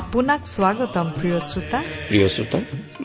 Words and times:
আপোনাক 0.00 0.40
স্বাগতম 0.54 1.06
প্ৰিয় 1.20 1.38
শ্ৰোতা। 1.50 1.78
প্ৰিয় 2.08 2.28
শ্ৰোতা 2.34 2.58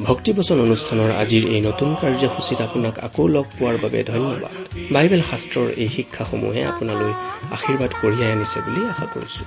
ভক্তিবচন 0.07 0.57
অনুষ্ঠানৰ 0.65 1.09
আজিৰ 1.21 1.43
এই 1.55 1.61
নতুন 1.61 1.89
কাৰ্যসূচীত 2.01 2.59
আপোনাক 2.61 2.95
আকৌ 3.07 3.23
লগ 3.27 3.45
পোৱাৰ 3.57 3.75
বাবে 3.83 3.99
ধন্যবাদ। 4.11 4.55
বাইবেল 4.93 5.21
শাস্ত্ৰৰ 5.31 5.67
এই 5.83 5.89
শিক্ষাসমূহে 5.95 6.61
আপোনালৈ 6.71 7.11
আশীৰ্বাদ 7.55 7.91
কঢ়িয়াই 8.01 8.31
আনিছে 8.35 8.59
বুলি 8.65 8.81
আশা 8.91 9.05
কৰিছো। 9.13 9.43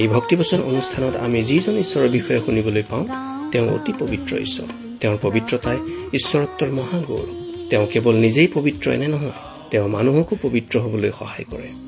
এই 0.00 0.08
ভক্তিবচন 0.08 0.60
অনুষ্ঠানত 0.70 1.14
আমি 1.26 1.38
যিজন 1.42 1.74
ঈশ্বৰৰ 1.84 2.08
বিষয়ে 2.08 2.40
শুনিবলৈ 2.46 2.84
পাওঁ 2.90 3.04
তেওঁ 3.52 3.66
অতি 3.76 3.92
পবিত্ৰ 4.00 4.32
ঈশ্বৰ। 4.46 4.68
তেওঁৰ 5.00 5.18
পবিত্ৰতাই 5.22 5.78
ঈশ্বৰত্বৰ 6.18 6.70
মহাগৌৰৱ 6.78 7.28
তেওঁ 7.70 7.86
কেৱল 7.92 8.14
নিজেই 8.24 8.48
পবিত্ৰ 8.56 8.86
এনে 8.96 9.08
নহয় 9.14 9.36
তেওঁ 9.70 9.86
মানুহকো 9.96 10.34
পবিত্ৰ 10.42 10.74
হবলৈ 10.84 11.10
সহায় 11.10 11.46
কৰে। 11.50 11.87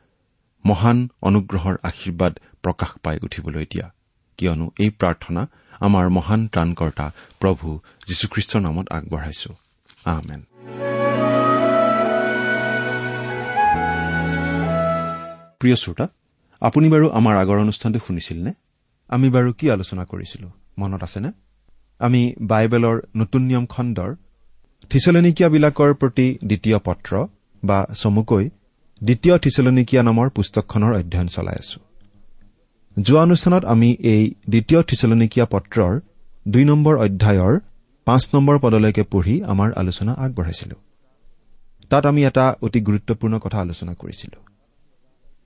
মহান 0.65 1.09
অনুগ্ৰহৰ 1.21 1.75
আশীৰ্বাদ 1.83 2.39
প্ৰকাশ 2.61 2.91
পাই 3.03 3.17
উঠিবলৈ 3.23 3.65
দিয়া। 3.65 3.93
কিয়নো 4.37 4.71
এই 4.79 4.89
প্ৰাৰ্থনা 4.89 5.47
আমাৰ 5.79 6.09
মহান 6.09 6.47
ত্ৰাণকৰ্তা 6.47 7.11
প্ৰভু 7.39 7.79
যীশুখ্ৰীষ্টৰ 8.07 8.61
নামত 8.61 8.91
আগবঢ়াইছো। 8.91 9.55
আমেন। 10.05 10.41
প্ৰিয় 15.59 15.75
শ্ৰোতা 15.75 16.07
আপুনি 16.61 16.89
বাৰু 16.89 17.09
আমাৰ 17.09 17.37
আগৰ 17.37 17.57
অনুষ্ঠানটো 17.57 17.99
শুনিছিল 18.07 18.43
নে 18.43 18.53
আমি 19.07 19.29
বাৰু 19.29 19.53
কি 19.53 19.71
আলোচনা 19.71 20.05
কৰিছিলো? 20.05 20.51
মনত 20.77 21.03
আছেনে? 21.03 21.31
আমি 21.99 22.33
বাইবেলৰ 22.41 23.01
নতুন 23.15 23.41
নিয়ম 23.41 23.65
খণ্ডৰ 23.65 24.15
থিচলনিকীয়াবিলাকৰ 24.89 25.93
প্ৰতি 25.93 26.37
দ্বিতীয় 26.45 26.79
পত্ৰ 26.79 27.27
বা 27.63 27.85
চমুকৈ 27.93 28.49
দ্বিতীয় 29.03 29.37
থিচলনিকীয়া 29.37 30.03
নামৰ 30.03 30.29
পুস্তকখনৰ 30.29 30.93
অধ্যয়ন 30.93 31.27
চলাই 31.27 31.55
আছো। 31.55 31.79
যোৱা 32.99 33.21
অনুষ্ঠানত 33.21 33.65
আমি 33.65 33.95
এই 33.99 34.33
দ্বিতীয় 34.49 34.83
থিচলনিকীয়া 34.83 35.45
পত্ৰৰ 35.45 35.99
দুই 36.47 36.65
নম্বৰ 36.65 36.97
অধ্যায়ৰ 36.97 37.59
পাঁচ 38.05 38.29
নম্বৰ 38.33 38.59
পদলৈকে 38.59 39.03
পঢ়ি 39.03 39.43
আমাৰ 39.43 39.73
আলোচনা 39.73 40.13
আগবঢ়াইছিলো। 40.13 40.75
তাত 41.89 42.05
আমি 42.05 42.25
এটা 42.25 42.55
অতি 42.61 42.81
গুৰুত্বপূৰ্ণ 42.81 43.39
কথা 43.39 43.59
আলোচনা 43.59 43.93
কৰিছিলো। 43.93 44.39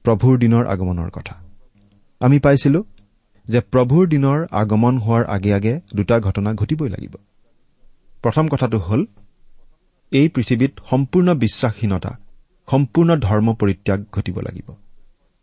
প্ৰভুৰ 0.04 0.38
দিনৰ 0.38 0.66
আগমনৰ 0.68 1.10
কথা। 1.10 1.36
আমি 2.20 2.40
পাইছিলো 2.40 2.84
যে 3.48 3.60
প্ৰভুৰ 3.60 4.08
দিনৰ 4.08 4.48
আগমন 4.52 4.98
হোৱাৰ 4.98 5.26
আগে 5.26 5.54
আগে 5.54 5.80
দুটা 5.96 6.20
ঘটনা 6.20 6.54
ঘটিবই 6.54 6.90
লাগিব। 6.90 7.16
প্ৰথম 8.22 8.48
কথাটো 8.48 8.78
হ'ল 8.78 9.06
এই 10.12 10.30
পৃথিৱীত 10.30 10.72
সম্পূৰ্ণ 10.90 11.34
বিশ্বাসহীনতা 11.34 12.20
সম্পূৰ্ণ 12.72 13.16
ধৰ্ম 13.16 13.54
পৰিত্যাগ 13.54 14.06
ঘটিব 14.14 14.40
লাগিব। 14.40 14.72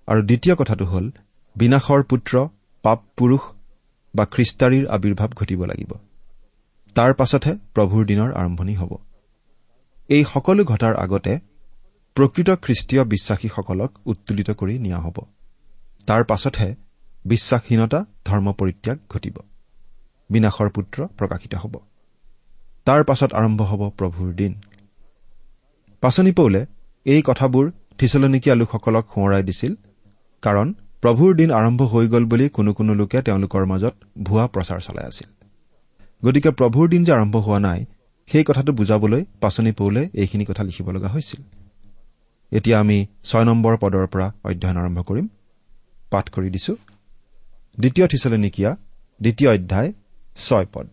আৰু 0.06 0.22
দ্বিতীয় 0.22 0.54
কথাটো 0.54 0.84
হ'ল 0.84 1.10
বিনাশৰ 1.56 2.02
পুত্ৰ 2.02 2.48
পাপ 2.82 3.00
পুৰুষ 3.16 3.40
বা 4.14 4.24
খ্ৰীষ্টাৰীৰ 4.24 4.86
আৱিৰ্ভাৱ 4.86 5.28
ঘটিব 5.28 5.64
লাগিব। 5.64 5.92
তাৰ 6.94 7.14
পাছতহে 7.14 7.52
প্ৰভুৰ 7.74 8.06
দিনৰ 8.06 8.32
আৰম্ভণি 8.32 8.74
হ'ব। 8.74 8.92
এই 10.08 10.24
সকলো 10.24 10.64
ঘটাৰ 10.64 10.94
আগতে 10.96 11.38
প্ৰকৃত 12.14 12.50
খ্ৰীষ্টীয় 12.50 13.04
বিশ্বাসীসকলক 13.04 13.98
উত্তোলিত 14.06 14.50
কৰি 14.50 14.78
নিয়া 14.78 14.98
হ'ব। 14.98 15.16
তাৰ 16.06 16.24
পাছতহে 16.24 16.74
বিশ্বাসহীনতা 17.24 18.04
ধৰ্ম 18.24 18.52
পৰিত্যাগ 18.52 18.98
ঘটিব। 19.10 19.36
বিনাশৰ 20.30 20.68
পুত্ৰ 20.68 21.06
প্ৰকাশিত 21.06 21.54
হ'ব। 21.54 21.74
তাৰ 22.84 23.04
পাছত 23.04 23.34
আৰম্ভ 23.34 23.62
হ'ব 23.62 23.90
প্ৰভুৰ 23.90 24.32
দিন। 24.32 24.54
পাচনি 26.00 26.32
পৌলে 26.32 26.66
এই 27.06 27.22
কথাবোৰ 27.22 27.70
থিচলনিকীয়া 27.98 28.54
লোকসকলক 28.54 29.04
সোঁৱৰাই 29.14 29.42
দিছিল 29.42 29.72
কাৰণ 30.42 30.74
প্ৰভুৰ 31.02 31.34
দিন 31.34 31.50
আৰম্ভ 31.50 31.82
হৈ 31.82 32.08
গ'ল 32.08 32.24
বুলি 32.24 32.48
কোনো 32.48 32.72
কোনো 32.72 32.94
লোকে 32.94 33.22
তেওঁলোকৰ 33.22 33.64
মাজত 33.66 33.94
ভুৱা 34.22 34.44
প্ৰচাৰ 34.46 34.80
চলাই 34.80 35.04
আছিল। 35.04 35.28
গতিকে 36.24 36.50
প্ৰভুৰ 36.50 36.88
দিন 36.88 37.04
যে 37.04 37.12
আৰম্ভ 37.12 37.36
হোৱা 37.36 37.58
নাই 37.58 37.80
সেই 38.26 38.44
কথাটো 38.44 38.72
বুজাবলৈ 38.72 39.24
পাচনি 39.40 39.72
পৌলে 39.72 40.08
এইখিনি 40.14 40.44
কথা 40.44 40.62
লিখিব 40.62 40.90
লগা 40.90 41.08
হৈছিল। 41.08 41.40
এতিয়া 42.52 42.80
আমি 42.80 43.06
ছয় 43.24 43.44
নম্বৰ 43.44 43.76
পদৰ 43.76 44.06
পৰা 44.06 44.26
অধ্যয়ন 44.44 44.76
আৰম্ভ 44.76 44.98
কৰিম। 45.02 45.28
পাঠ 46.10 46.30
কৰি 46.30 46.50
দিছো। 46.50 46.76
দ্বিতীয় 47.78 48.06
থিচলনিকীয়া 48.08 48.76
দ্বিতীয় 49.20 49.50
অধ্যায় 49.54 49.92
ছয় 50.36 50.66
পদ। 50.72 50.86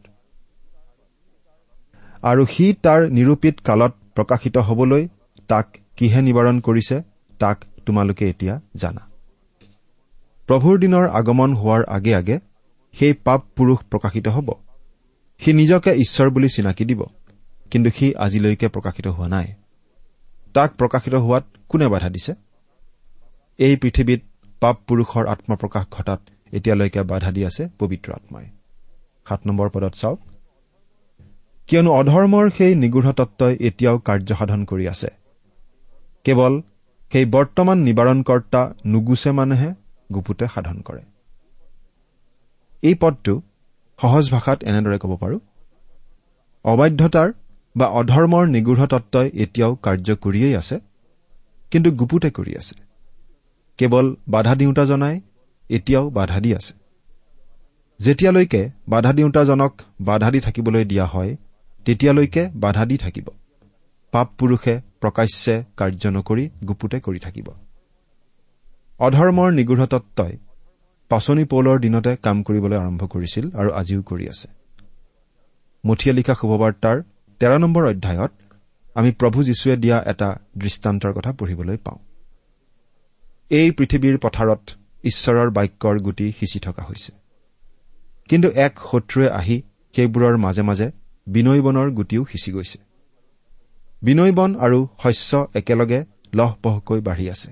আৰু 2.23 2.45
সি 2.45 2.65
তাৰ 2.83 3.01
নিৰূপিত 3.09 3.55
কালত 3.63 3.93
প্ৰকাশিত 4.15 4.57
হবলৈ 4.57 5.07
তাক 5.47 5.67
কিহে 5.99 6.21
নিবাৰণ 6.21 6.59
কৰিছে 6.59 7.01
তাক 7.39 7.65
তোমালোকে 7.85 8.29
এতিয়া 8.29 8.61
জানা। 8.75 9.01
প্ৰভুৰ 10.47 10.79
দিনৰ 10.79 11.09
আগমন 11.09 11.53
হোৱাৰ 11.53 11.83
আগে 11.83 12.15
আগে 12.15 12.39
সেই 12.93 13.13
পাপ 13.13 13.41
পুৰুষ 13.55 13.79
প্ৰকাশিত 13.91 14.27
হ'ব। 14.27 14.53
সি 15.39 15.53
নিজকে 15.53 15.91
ঈশ্বৰ 15.91 16.29
বুলি 16.29 16.49
চিনাকি 16.49 16.85
দিব 16.85 17.03
কিন্তু 17.71 17.89
সি 17.89 18.15
আজিলৈকে 18.15 18.67
প্ৰকাশিত 18.67 19.07
হোৱা 19.07 19.27
নাই। 19.27 19.53
তাক 20.53 20.73
প্ৰকাশিত 20.75 21.13
হোৱাত 21.13 21.45
কোনে 21.69 21.87
বাধা 21.87 22.09
দিছে? 22.09 22.33
এই 23.57 23.75
পৃথিৱীত 23.75 24.21
পাপ 24.59 24.77
পুৰুষৰ 24.87 25.27
আত্মপ্ৰকাশ 25.27 25.85
ঘটাত 25.91 26.21
এতিয়ালৈকে 26.51 27.03
বাধা 27.03 27.31
দি 27.31 27.45
আছে 27.45 27.69
পবিত্ৰ 27.79 28.13
আত্মাই। 28.13 28.45
সাত 29.27 29.47
নম্বৰ 29.47 29.69
পদত 29.69 29.93
চাওক। 30.01 30.19
কিয়নো 31.67 31.91
অধৰ্মৰ 31.91 32.49
সেই 32.49 32.75
নিগৃঢ় 32.75 33.13
তত্বই 33.13 33.57
এতিয়াও 33.59 33.97
কাৰ্যসাধন 33.99 34.65
কৰি 34.65 34.87
আছে। 34.87 35.18
কেৱল 36.29 36.55
সেই 37.11 37.25
বৰ্তমান 37.35 37.77
নিবাৰণকৰ্তা 37.83 38.61
নুগুচে 38.85 39.31
মানুহে 39.31 39.69
গুপুতে 40.09 40.45
সাধন 40.55 40.81
কৰে। 40.81 41.01
এই 42.83 42.95
পদটো 42.95 43.33
সহজ 43.99 44.25
ভাষাত 44.31 44.59
এনেদৰে 44.63 44.97
ক'ব 45.03 45.13
পাৰো 45.15 45.37
অবাধ্যতাৰ 46.65 47.29
বা 47.75 47.87
অধৰ্মৰ 47.99 48.43
নিগৃঢ় 48.47 48.85
তত্বই 48.87 49.27
এতিয়াও 49.43 49.73
কাৰ্য 49.83 50.07
কৰিয়েই 50.23 50.55
আছে 50.55 50.75
কিন্তু 51.71 51.89
গুপুতে 51.91 52.29
কৰি 52.29 52.53
আছে। 52.57 52.75
কেৱল 53.79 54.07
বাধা 54.27 54.53
দিওঁতাজনাই 54.55 55.15
এতিয়াও 55.69 56.05
বাধা 56.09 56.39
দি 56.39 56.49
আছে। 56.53 56.73
যেতিয়ালৈকে 57.99 58.61
বাধা 58.87 59.11
দিওঁতাজনক 59.13 59.73
বাধা 60.01 60.29
দি 60.31 60.39
থাকিবলৈ 60.39 60.83
দিয়া 60.85 61.05
হয় 61.05 61.31
তেতিয়ালৈকে 61.85 62.43
বাধা 62.55 62.83
দি 62.85 62.97
থাকিব। 62.97 63.27
পাপ 64.13 64.27
পুৰুষে 64.39 64.75
প্ৰকাশ্যে 65.01 65.63
কাৰ্য 65.77 66.07
নকৰি 66.07 66.49
গুপুতে 66.67 66.99
কৰি 66.99 67.19
থাকিব। 67.19 67.47
অধৰ্মৰ 68.99 69.51
নিগৃঢ় 69.51 69.85
তত্বই 69.85 70.37
পাচনি 71.09 71.43
পৌলৰ 71.45 71.79
দিনতে 71.79 72.15
কাম 72.15 72.43
কৰিবলৈ 72.43 72.77
আৰম্ভ 72.77 73.07
কৰিছিল 73.07 73.51
আৰু 73.55 73.71
আজিও 73.71 74.01
কৰি 74.01 74.27
আছে। 74.27 74.47
মঠিয়া 75.85 76.15
লিখা 76.15 76.33
শুভবাৰ্তাৰ 76.33 77.01
তেৰ 77.39 77.59
নম্বৰ 77.59 77.85
অধ্যায়ত 77.85 78.31
আমি 78.95 79.11
প্ৰভু 79.11 79.43
যীশুৱে 79.43 79.75
দিয়া 79.77 80.03
এটা 80.05 80.39
দৃষ্টান্তৰ 80.57 81.13
কথা 81.13 81.31
পঢ়িবলৈ 81.33 81.77
পাওঁ। 81.77 81.99
এই 83.49 83.71
পৃথিৱীৰ 83.71 84.17
পথাৰত 84.17 84.59
ঈশ্বৰৰ 85.03 85.49
বাক্যৰ 85.49 85.99
গুটি 85.99 86.33
সিঁচি 86.39 86.59
থকা 86.59 86.83
হৈছে। 86.83 87.11
কিন্তু 88.29 88.49
এক 88.49 88.79
শত্ৰুৱে 88.91 89.29
আহি 89.29 89.61
সেইবোৰৰ 89.95 90.37
মাজে 90.37 90.61
মাজে 90.61 90.91
বিনৈ 91.27 91.61
বনৰ 91.61 91.89
গুটিও 91.89 92.25
সিঁচি 92.25 92.51
গৈছে। 92.51 92.88
বিনৈ 94.01 94.31
বন 94.31 94.51
আৰু 94.55 94.87
শস্য 95.03 95.47
একেলগে 95.55 95.99
লহপহকৈ 96.35 96.99
বাঢ়ি 97.01 97.29
আছে। 97.29 97.49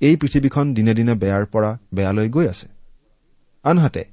এই 0.00 0.16
পৃথিৱীখন 0.16 0.74
দিনে 0.74 0.92
দিনে 0.94 1.14
বেয়াৰ 1.14 1.44
পৰা 1.44 1.70
বেয়ালৈ 1.94 2.28
গৈ 2.28 2.46
আছে। 2.48 2.66
আনহাতে 3.64 4.04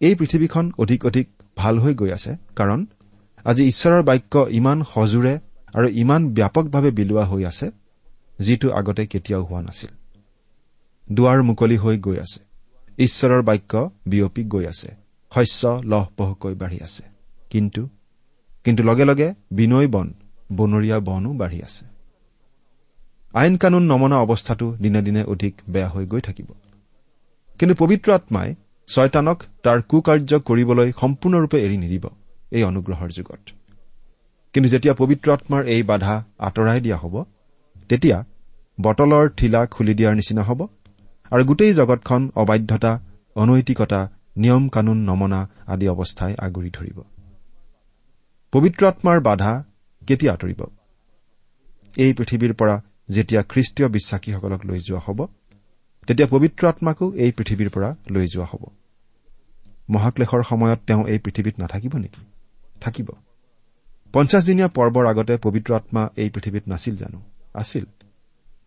এই 0.00 0.14
পৃথিৱীখন 0.14 0.72
অধিক 0.78 1.06
অধিক 1.06 1.26
ভাল 1.56 1.78
হৈ 1.78 1.94
গৈ 1.94 2.10
আছে 2.10 2.32
কাৰণ 2.56 2.86
আজি 3.44 3.62
ঈশ্বৰৰ 3.64 4.02
বাক্য 4.02 4.34
ইমান 4.50 4.78
সজোৰে 4.94 5.34
আৰু 5.74 5.88
ইমান 5.88 6.22
ব্যাপকভাৱে 6.28 6.90
বিলোৱা 6.90 7.24
হৈ 7.24 7.42
আছে 7.44 7.66
যিটো 8.38 8.68
আগতে 8.70 9.06
কেতিয়াও 9.06 9.42
হোৱা 9.44 9.60
নাছিল। 9.62 9.92
দুৱাৰ 11.12 11.42
মুকলি 11.42 11.76
হৈ 11.76 11.96
গৈ 11.98 12.16
আছে। 12.16 12.40
ঈশ্বৰৰ 12.98 13.42
বাক্য 13.42 13.72
বিয়পি 14.06 14.42
গৈ 14.44 14.64
আছে। 14.66 14.90
শস্য 15.32 15.80
লহপহকৈ 15.84 16.54
বাঢ়ি 16.54 16.78
আছে। 16.82 17.02
কিন্তু 17.50 17.88
কিন্তু 18.64 18.82
লগে 18.82 19.04
লগে 19.04 19.28
বিনয় 19.50 19.88
বন 19.88 20.08
বনৰীয়া 20.52 20.98
বনো 21.00 21.30
বাঢ়ি 21.32 21.62
আছে। 21.62 21.84
আইন 23.34 23.54
কানুন 23.56 23.82
নমনা 23.82 24.16
অৱস্থাটো 24.20 24.66
দিনে 24.82 25.00
দিনে 25.02 25.22
অধিক 25.24 25.54
বেয়া 25.68 25.88
হৈ 25.88 26.04
গৈ 26.06 26.20
থাকিব। 26.20 26.48
কিন্তু 27.58 27.74
পবিত্ৰ 27.74 28.08
আত্মাই 28.12 28.54
ছয়তানক 28.88 29.38
তাৰ 29.62 29.78
কুকাৰ্য 29.82 30.32
কৰিবলৈ 30.48 30.88
সম্পূৰ্ণৰূপে 31.00 31.58
এৰি 31.66 31.76
নিদিব 31.76 32.04
এই 32.50 32.62
অনুগ্ৰহৰ 32.64 33.10
যুগত। 33.10 33.42
কিন্তু 34.54 34.68
যেতিয়া 34.70 34.94
পবিত্ৰ 34.94 35.28
আত্মাৰ 35.32 35.62
এই 35.64 35.82
বাধা 35.82 36.14
আঁতৰাই 36.38 36.80
দিয়া 36.80 36.96
হ'ব 36.96 37.14
তেতিয়া 37.88 38.18
বটলৰ 38.80 39.26
ঠিলা 39.28 39.60
খুলি 39.66 39.94
দিয়াৰ 39.94 40.14
নিচিনা 40.14 40.42
হ'ব 40.42 40.60
আৰু 41.30 41.42
গোটেই 41.44 41.72
জগতখন 41.74 42.22
অবাধ্যতা 42.34 42.92
অনৈতিকতা 43.34 44.00
নিয়ম 44.36 44.68
কানুন 44.68 44.98
নমনা 45.08 45.40
আদি 45.66 45.86
অৱস্থাই 45.88 46.32
আগুৰি 46.38 46.70
ধৰিব। 46.70 46.98
পবিত্ৰ 48.52 48.82
আত্মাৰ 48.86 49.20
বাধা 49.20 49.52
কেতিয়া 50.06 50.32
আঁতৰিব? 50.32 50.64
এই 51.96 52.12
পৃথিৱীৰ 52.12 52.54
পৰা 52.54 52.82
যেতিয়া 53.10 53.42
খ্ৰীষ্টীয় 53.42 53.88
বিশ্বাসীসকলক 53.88 54.66
লৈ 54.66 54.78
যোৱা 54.78 55.00
হ'ব 55.00 55.26
তেতিয়া 56.06 56.28
পবিত্ৰ 56.28 56.66
আত্মাকো 56.66 57.12
এই 57.14 57.32
পৃথিৱীৰ 57.32 57.70
পৰা 57.70 57.96
লৈ 58.10 58.26
যোৱা 58.26 58.44
হ'ব। 58.44 58.64
মহাক্লেশৰ 59.90 60.42
সময়ত 60.42 60.78
তেওঁ 60.86 61.06
এই 61.06 61.18
পৃথিৱীত 61.18 61.60
নাথাকিব 61.60 61.96
নেকি? 61.96 62.24
থাকিব। 62.80 63.10
পঞ্চাছদিনীয়া 64.12 64.68
পৰ্বৰ 64.68 65.06
আগতে 65.06 65.36
পবিত্ৰ 65.36 65.74
আত্মা 65.74 66.10
এই 66.16 66.30
পৃথিৱীত 66.30 66.62
নাছিল 66.68 66.96
জানো? 66.96 67.22
আছিল। 67.54 67.84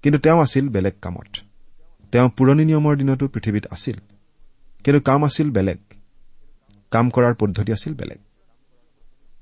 কিন্তু 0.04 0.20
তেওঁ 0.20 0.42
আছিল 0.42 0.70
বেলেগ 0.70 0.94
কামত। 1.02 1.38
তেওঁ 2.12 2.30
পুৰণি 2.30 2.66
নিয়মৰ 2.66 2.98
দিনতো 2.98 3.28
পৃথিৱীত 3.28 3.68
আছিল। 3.68 3.98
কিন্তু 4.84 5.00
কাম 5.00 5.25
আছিল 5.25 5.52
বেলেগ। 5.52 5.78
কাম 6.92 7.10
কৰাৰ 7.10 7.36
পদ্ধতি 7.36 7.72
আছিল 7.72 7.94
বেলেগ। 7.94 8.18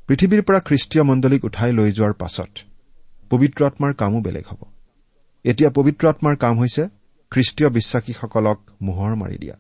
পৃথিৱীৰ 0.08 0.42
পৰা 0.42 0.60
খ্ৰীষ্টীয় 0.60 1.04
মণ্ডলীক 1.04 1.46
উঠাই 1.46 1.72
লৈ 1.72 1.92
যোৱাৰ 1.92 2.14
পাছত 2.14 2.52
পবিত্ৰ 3.30 3.66
আত্মাৰ 3.66 3.94
কামো 3.94 4.20
বেলেগ 4.22 4.46
হ'ব। 4.48 4.62
এতিয়া 5.46 5.70
পবিত্ৰ 5.70 6.10
আত্মাৰ 6.10 6.36
কাম 6.36 6.60
হৈছে 6.60 6.84
খ্ৰীষ্টীয় 7.32 7.70
বিশ্বাসীসকলক 7.70 8.60
মোহৰ 8.82 9.16
মাৰি 9.16 9.38
দিয়া 9.38 9.56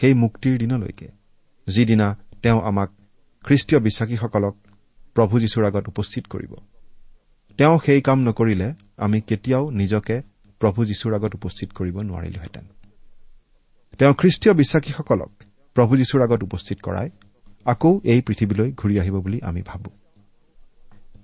সেই 0.00 0.14
মুক্তিৰ 0.14 0.58
দিনলৈকে 0.58 1.08
যিদিনা 1.66 2.18
তেওঁ 2.42 2.60
আমাক 2.60 2.90
খ্ৰীষ্টীয় 3.44 3.80
বিশ্বাসীসকলক 3.80 4.54
প্ৰভু 5.14 5.38
যীশুৰ 5.38 5.64
আগত 5.66 5.84
উপস্থিত 5.88 6.24
কৰিব। 6.26 6.52
তেওঁ 7.58 7.78
সেই 7.86 8.00
কাম 8.00 8.18
নকৰিলে 8.18 8.74
আমি 8.96 9.20
কেতিয়াও 9.20 9.70
নিজকে 9.70 10.22
প্ৰভু 10.60 10.84
যীশুৰ 10.84 11.14
আগত 11.14 11.32
উপস্থিত 11.34 11.68
কৰিব 11.72 11.96
নোৱাৰিলোহেঁতেন। 12.00 12.64
তেওঁ 13.98 14.14
খ্ৰীষ্টীয় 14.14 14.54
বিশ্বাসীসকলক 14.54 15.32
প্ৰভু 15.74 15.96
যীশুৰ 15.96 16.22
আগত 16.22 16.40
উপস্থিত 16.42 16.78
কৰাই 16.82 17.10
আকৌ 17.64 18.00
এই 18.04 18.20
পৃথিৱীলৈ 18.20 18.72
ঘূৰি 18.72 18.98
আহিব 18.98 19.20
বুলি 19.20 19.40
আমি 19.42 19.62
ভাবো। 19.62 19.90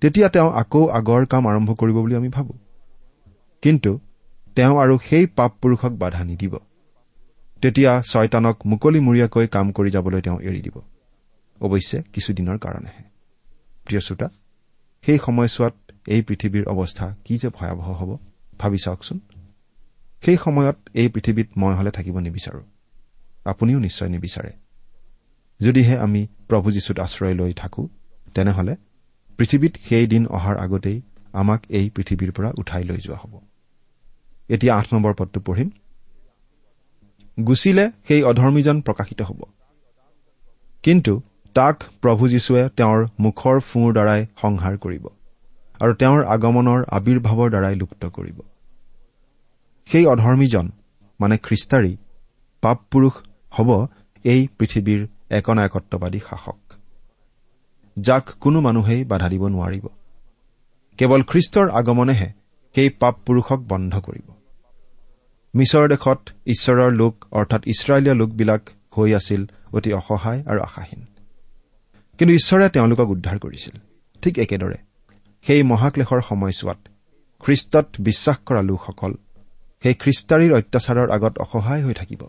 তেতিয়া 0.00 0.28
তেওঁ 0.28 0.52
আকৌ 0.52 0.88
আগৰ 0.88 1.26
কাম 1.26 1.48
আৰম্ভ 1.48 1.74
কৰিব 1.74 1.94
বুলি 1.94 2.14
আমি 2.14 2.28
ভাবো। 2.28 2.58
কিন্তু 3.62 4.00
তেওঁ 4.54 4.78
আৰু 4.78 4.98
সেই 5.04 5.26
পাপ 5.26 5.52
পুৰুষক 5.62 5.90
বাধা 5.90 6.24
নিদিব। 6.24 6.56
তেতিয়া 7.62 8.02
ছয়তানক 8.02 8.66
মুকলিমূৰীয়াকৈ 8.66 9.46
কাম 9.46 9.72
কৰি 9.72 9.90
যাবলৈ 9.90 10.20
তেওঁ 10.20 10.40
এৰি 10.40 10.60
দিব। 10.60 10.80
অৱশ্যে 11.60 12.02
কিছুদিনৰ 12.12 12.58
কাৰণেহে। 12.58 13.02
প্ৰিয় 13.84 14.00
শ্ৰোতা 14.00 14.28
সেই 15.02 15.18
সময়ছোৱাত 15.18 15.74
এই 16.06 16.22
পৃথিৱীৰ 16.22 16.68
অৱস্থা 16.68 17.16
কি 17.24 17.38
যে 17.38 17.48
ভয়াৱহ 17.48 17.92
হ'ব 17.92 18.18
ভাবি 18.58 18.78
চাওকচোন। 18.84 19.20
সেই 20.22 20.36
সময়ত 20.36 20.76
এই 20.94 21.08
পৃথিৱীত 21.08 21.48
মই 21.56 21.74
হলে 21.74 21.90
থাকিব 21.90 22.18
নিবিচাৰো। 22.18 22.62
আপুনিও 23.44 23.78
নিশ্চয় 23.78 24.08
নিবিচাৰে। 24.08 24.52
যদিহে 25.60 25.98
আমি 25.98 26.26
প্ৰভু 26.48 26.70
যীশুত 26.70 26.98
আশ্ৰয় 27.00 27.34
লৈ 27.34 27.52
থাকো 27.52 27.88
তেনেহলে 28.34 28.76
পৃথিৱীত 29.38 29.72
সেই 29.84 30.06
দিন 30.06 30.26
অহাৰ 30.26 30.56
আগতেই 30.58 31.02
আমাক 31.32 31.62
এই 31.68 31.90
পৃথিৱীৰ 31.90 32.32
পৰা 32.32 32.52
উঠাই 32.58 32.84
লৈ 32.84 32.96
যোৱা 32.96 33.16
হ'ব। 33.16 33.40
এতিয়া 34.48 34.76
আঠ 34.76 34.86
নম্বৰ 34.92 35.14
পদটো 35.14 35.40
পঢ়িম। 35.40 35.70
গুচিলে 37.46 37.90
সেই 38.08 38.22
অধৰ্মীজন 38.22 38.80
প্ৰকাশিত 38.80 39.22
হ'ব। 39.22 39.40
কিন্তু 40.82 41.22
তাক 41.54 41.82
প্ৰভু 42.02 42.28
যীশুৱে 42.28 42.68
তেওঁৰ 42.76 43.08
মুখৰ 43.20 43.60
ফোঁৰ 43.60 43.92
দ্বাৰাই 43.92 44.26
সংহাৰ 44.40 44.76
কৰিব 44.76 45.06
আৰু 45.80 45.94
তেওঁৰ 45.94 46.24
আগমনৰ 46.24 46.84
আৱিৰ্ভাৱৰ 46.90 47.48
দ্বাৰাই 47.50 47.74
লুপ্ত 47.74 48.06
কৰিব। 48.06 48.40
সেই 49.86 50.06
অধৰ্মীজন 50.06 50.70
মানে 51.20 51.38
খ্ৰীষ্টাৰী 51.38 51.96
পাপ 52.60 52.78
পুৰুষ 52.90 53.12
হ'ব 53.52 53.86
এই 54.24 54.48
পৃথিৱীৰ 54.58 55.06
একনায়কত্ববাদী 55.30 56.18
শাসক। 56.18 56.58
যাক 57.98 58.30
কোনো 58.30 58.60
মানুহেই 58.60 59.04
বাধা 59.04 59.28
দিব 59.28 59.46
নোৱাৰিব। 59.46 59.88
কেৱল 60.98 61.22
খ্ৰীষ্টৰ 61.22 61.70
আগমনেহে 61.70 62.32
সেই 62.74 62.90
পাপ 62.90 63.16
পুৰুষক 63.26 63.58
বন্ধ 63.58 64.00
কৰিব। 64.00 64.32
মিছৰ 65.54 65.88
দেশত 65.88 66.28
ঈশ্বৰৰ 66.46 66.92
লোক 66.92 67.24
অৰ্থাৎ 67.30 67.62
ইছৰাইলীয় 67.66 68.14
লোকবিলাক 68.14 68.68
হৈ 68.98 69.14
আছিল 69.14 69.46
অতি 69.72 69.92
অসহায় 69.92 70.44
আৰু 70.44 70.60
আশাহীন। 70.60 71.04
কিন্তু 72.18 72.34
ঈশ্বৰে 72.34 72.68
তেওঁলোকক 72.68 73.08
উদ্ধাৰ 73.08 73.38
কৰিছিল। 73.38 73.80
ঠিক 74.22 74.38
একেদৰে 74.38 74.74
সেই 75.42 75.62
মহাক্লেশৰ 75.62 76.20
সময়ছোৱাত 76.20 76.78
খ্ৰীষ্টত 77.40 77.86
বিশ্বাস 78.00 78.38
কৰা 78.46 78.62
লোকসকল 78.62 79.14
সেই 79.82 79.94
খ্ৰীষ্টাৰীৰ 79.94 80.54
অত্যাচাৰৰ 80.54 81.10
আগত 81.10 81.38
অসহায় 81.38 81.84
হৈ 81.84 81.94
থাকিব 81.94 82.28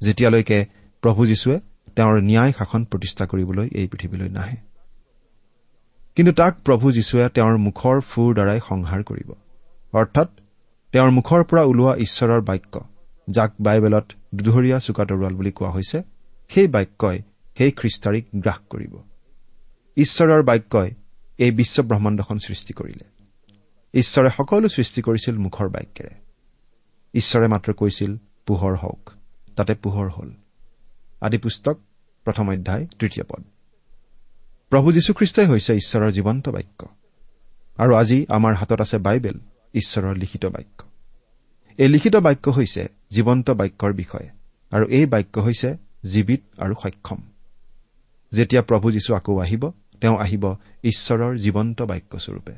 যেতিয়ালৈকে 0.00 0.66
প্ৰভু 1.02 1.26
যীশুৱে 1.26 1.60
তেওঁৰ 1.96 2.22
ন্যায় 2.22 2.52
শাসন 2.52 2.84
প্ৰতিষ্ঠা 2.84 3.26
কৰিবলৈ 3.26 3.68
এই 3.72 3.86
পৃথিৱীলৈ 3.86 4.28
নাহে। 4.28 4.56
কিন্তু 6.16 6.32
তাক 6.32 6.60
প্ৰভু 6.64 6.92
যীশুৱে 6.92 7.28
তেওঁৰ 7.28 7.56
মুখৰ 7.56 8.00
ফুৰ 8.00 8.34
দ্বাৰাই 8.34 8.60
সংহাৰ 8.68 9.02
কৰিব। 9.02 9.32
অৰ্থাৎ 9.92 10.28
তেওঁৰ 10.92 11.10
মুখৰ 11.10 11.44
পৰা 11.44 11.62
ওলোৱা 11.62 11.96
ঈশ্বৰৰ 11.96 12.40
বাক্য 12.40 12.84
যাক 13.30 13.52
বাইবেলত 13.60 14.12
দুধৰীয়া 14.34 14.78
চোকা 14.78 15.04
তৰোৱাল 15.04 15.34
বুলি 15.34 15.52
কোৱা 15.52 15.70
হৈছে 15.70 16.02
সেই 16.48 16.66
বাক্যই 16.66 17.22
সেই 17.58 17.70
খ্ৰীষ্টাৰীক 17.70 18.24
গ্ৰাস 18.36 18.58
কৰিব। 18.70 18.98
ঈশ্বৰৰ 19.96 20.42
বাক্যই 20.42 20.90
এই 21.38 21.50
বিশ্ব 21.50 21.82
ব্ৰহ্মাণ্ডখন 21.82 22.38
সৃষ্টি 22.38 22.72
কৰিলে। 22.74 23.04
ঈশ্বৰে 23.94 24.30
সকলো 24.30 24.68
সৃষ্টি 24.68 25.02
কৰিছিল 25.02 25.38
মুখৰ 25.38 25.68
বাক্যেৰে। 25.68 26.14
ঈশ্বৰে 27.14 27.48
মাত্ৰ 27.48 27.72
কৈছিল 27.72 28.16
পোহৰ 28.46 28.76
হওক 28.76 29.10
তাতে 29.56 29.74
পোহৰ 29.74 30.08
হ'ল। 30.08 30.32
আদি 31.24 31.38
পুস্তক 31.38 31.76
প্ৰথম 32.26 32.46
অধ্যায় 32.48 32.84
তৃতীয় 32.98 33.24
পদ। 33.30 33.42
প্ৰভু 34.70 34.88
যীশুখ্ৰীষ্টই 34.92 35.46
হৈছে 35.46 35.72
ঈশ্বৰৰ 35.76 36.10
জীৱন্ত 36.10 36.48
বাক্য। 36.48 36.80
আৰু 37.78 37.92
আজি 37.94 38.18
আমাৰ 38.28 38.52
হাতত 38.54 38.80
আছে 38.80 38.98
বাইবেল 38.98 39.36
ঈশ্বৰৰ 39.74 40.14
লিখিত 40.16 40.44
বাক্য। 40.46 40.78
এই 41.78 41.88
লিখিত 41.88 42.16
বাক্য 42.16 42.50
হৈছে 42.50 42.82
জীৱন্ত 43.10 43.50
বাক্যৰ 43.50 43.92
বিষয়ে 43.92 44.28
আৰু 44.70 44.84
এই 44.88 45.06
বাক্য 45.06 45.34
হৈছে 45.40 45.70
জীৱিত 46.04 46.42
আৰু 46.58 46.74
সক্ষম। 46.82 47.20
যেতিয়া 48.32 48.62
প্ৰভু 48.62 48.86
যীশু 48.90 49.10
আকৌ 49.14 49.34
আহিব 49.40 49.62
তেওঁ 50.00 50.16
আহিব 50.18 50.44
ঈশ্বৰৰ 50.84 51.32
জীৱন্ত 51.36 51.78
বাক্যস্বৰূপে। 51.82 52.54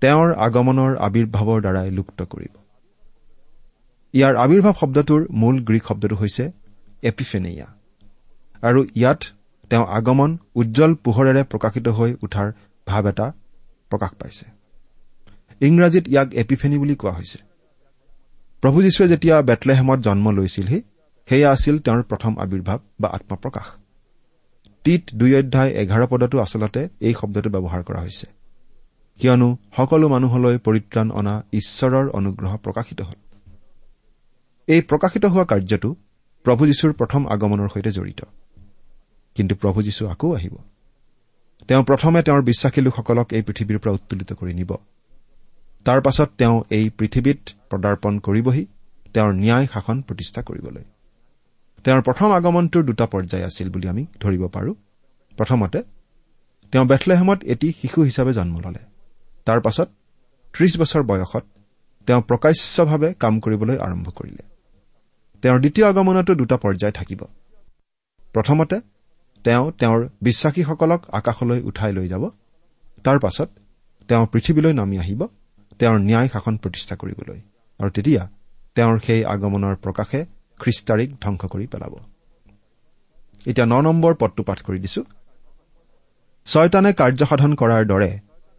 তেওঁৰ 0.00 0.28
আগমনৰ 0.34 0.92
আৱিৰ্ভাৱৰ 0.96 1.60
দ্বাৰাই 1.60 1.90
লুপ্ত 1.90 2.22
কৰিব। 2.22 2.54
ইয়াৰ 4.12 4.34
আৱিৰ্ভাৱ 4.36 4.74
শব্দটোৰ 4.80 5.22
মূল 5.30 5.56
গ্ৰীক 5.64 5.84
শব্দটো 5.88 6.16
হৈছে 6.16 6.44
এপিফেনেয়া। 7.02 7.66
আৰু 8.62 8.84
ইয়াত 8.96 9.20
তেওঁ 9.70 9.86
আগমন 9.86 10.38
উজ্জ্বল 10.54 10.94
পোহৰেৰে 10.94 11.42
প্ৰকাশিত 11.44 11.88
হৈ 11.88 12.14
উঠাৰ 12.22 12.52
ভাৱ 12.86 13.08
এটা 13.08 13.32
প্ৰকাশ 13.90 14.10
পাইছে। 14.10 14.46
ইংৰাজীত 15.60 16.08
ইয়াক 16.08 16.34
এপিফেনি 16.34 16.78
বুলি 16.78 16.94
কোৱা 16.94 17.12
হৈছে। 17.12 17.38
প্ৰভু 18.60 18.82
যীশুৱে 18.82 19.08
যেতিয়া 19.08 19.42
বেটলেহেমত 19.42 19.98
জন্ম 20.00 20.30
লৈছিলহি 20.30 20.82
সেয়া 21.28 21.50
আছিল 21.50 21.78
তেওঁৰ 21.78 22.02
প্ৰথম 22.02 22.36
আৱিৰ্ভাৱ 22.38 22.78
বা 23.00 23.08
আত্মপ্ৰকাশ। 23.08 23.66
টিত 24.84 25.02
দুই 25.14 25.34
অধ্যায় 25.36 25.70
এঘাৰ 25.70 26.06
পদতো 26.06 26.38
আচলতে 26.38 26.88
এই 27.00 27.14
শব্দটো 27.20 27.50
ব্যৱহাৰ 27.50 27.82
কৰা 27.82 28.00
হৈছে। 28.00 28.26
কিয়নো 29.20 29.56
সকলো 29.76 30.08
মানুহলৈ 30.08 30.58
পৰিত্ৰাণ 30.58 31.10
অনা 31.10 31.42
ঈশ্বৰৰ 31.52 32.08
অনুগ্ৰহ 32.08 32.56
প্ৰকাশিত 32.56 33.00
হ'ল। 33.00 33.14
এই 34.66 34.80
প্ৰকাশিত 34.80 35.24
হোৱা 35.24 35.44
কাৰ্যটো 35.44 35.94
প্ৰভু 36.44 36.66
যীশুৰ 36.66 36.92
প্ৰথম 36.92 37.26
আগমনৰ 37.26 37.68
সৈতে 37.68 37.90
জড়িত। 37.90 38.20
কিন্তু 39.34 39.54
প্ৰভু 39.54 39.82
যীশু 39.82 40.08
আকৌ 40.08 40.34
আহিব। 40.34 40.54
তেওঁ 41.68 41.84
প্ৰথমে 41.84 42.22
তেওঁৰ 42.22 42.42
বিশ্বাসী 42.42 42.80
লোকসকলক 42.80 43.32
এই 43.32 43.42
পৃথিৱীৰ 43.42 43.78
পৰা 43.78 43.92
উত্তোলিত 43.92 44.32
কৰি 44.32 44.54
নিব। 44.54 44.74
তাৰ 45.84 46.00
পাছত 46.00 46.28
তেওঁ 46.38 46.62
এই 46.70 46.90
পৃথিৱীত 46.98 47.38
পদাৰ্পণ 47.70 48.18
কৰিবহি 48.18 48.66
তেওঁৰ 49.14 49.34
ন্যায় 49.34 49.66
শাসন 49.66 50.02
প্ৰতিষ্ঠা 50.02 50.42
কৰিবলৈ। 50.42 50.84
তেওঁৰ 51.84 52.02
প্ৰথম 52.02 52.32
আগমনটোৰ 52.32 52.84
দুটা 52.84 53.06
পৰ্যায় 53.06 53.44
আছিল 53.44 53.70
বুলি 53.70 53.88
আমি 53.88 54.06
ধৰিব 54.20 54.48
পাৰো। 54.48 54.74
প্ৰথমতে 55.36 55.82
তেওঁ 56.72 56.84
বেথলেহেমত 56.84 57.44
এটি 57.44 57.72
শিশু 57.80 58.02
হিচাপে 58.02 58.32
জন্ম 58.32 58.60
ললে। 58.60 58.78
তাৰ 59.44 59.60
পাছত 59.60 59.88
ত্ৰিশ 60.52 60.80
বছৰ 60.80 61.02
বয়সত 61.02 61.44
তেওঁ 62.06 62.22
প্ৰকাশ্যভাৱে 62.22 63.14
কাম 63.14 63.40
কৰিবলৈ 63.40 63.78
আৰম্ভ 63.78 64.10
কৰিলে। 64.10 64.51
তেওঁৰ 65.42 65.58
দ্বিতীয় 65.58 65.86
আগমনতো 65.86 66.32
দুটা 66.34 66.56
পৰ্যায় 66.56 66.94
থাকিব। 66.98 67.20
প্ৰথমতে 68.34 68.76
তেওঁ 69.44 69.64
তেওঁৰ 69.80 70.00
বিশ্বাসীসকলক 70.22 71.00
আকাশলৈ 71.12 71.60
উঠাই 71.68 71.92
লৈ 71.92 72.06
যাব। 72.08 72.24
তাৰ 73.04 73.18
পাছত 73.18 73.48
তেওঁ 74.08 74.24
পৃথিৱীলৈ 74.26 74.72
নামি 74.72 74.96
আহিব 74.98 75.20
তেওঁৰ 75.78 75.98
ন্যায় 76.08 76.28
শাসন 76.32 76.54
প্ৰতিষ্ঠা 76.56 76.94
কৰিবলৈ। 76.96 77.40
আৰু 77.80 77.90
তেতিয়া 77.90 78.22
তেওঁৰ 78.74 78.96
সেই 79.06 79.20
আগমনৰ 79.24 79.74
প্ৰকাশে 79.84 80.20
খ্ৰীষ্টাৰীক 80.60 81.10
ধ্বংস 81.20 81.42
কৰি 81.52 81.66
পেলাব। 81.66 81.94
এতিয়া 83.46 83.66
ন 83.66 83.74
নম্বৰ 83.80 84.12
পদটো 84.14 84.42
পাঠ 84.42 84.58
কৰি 84.62 84.78
দিছো। 84.78 85.02
ছয়তানে 86.46 86.90
কাৰ্যসাধন 86.92 87.52
কৰাৰ 87.54 87.82
দৰে 87.86 88.10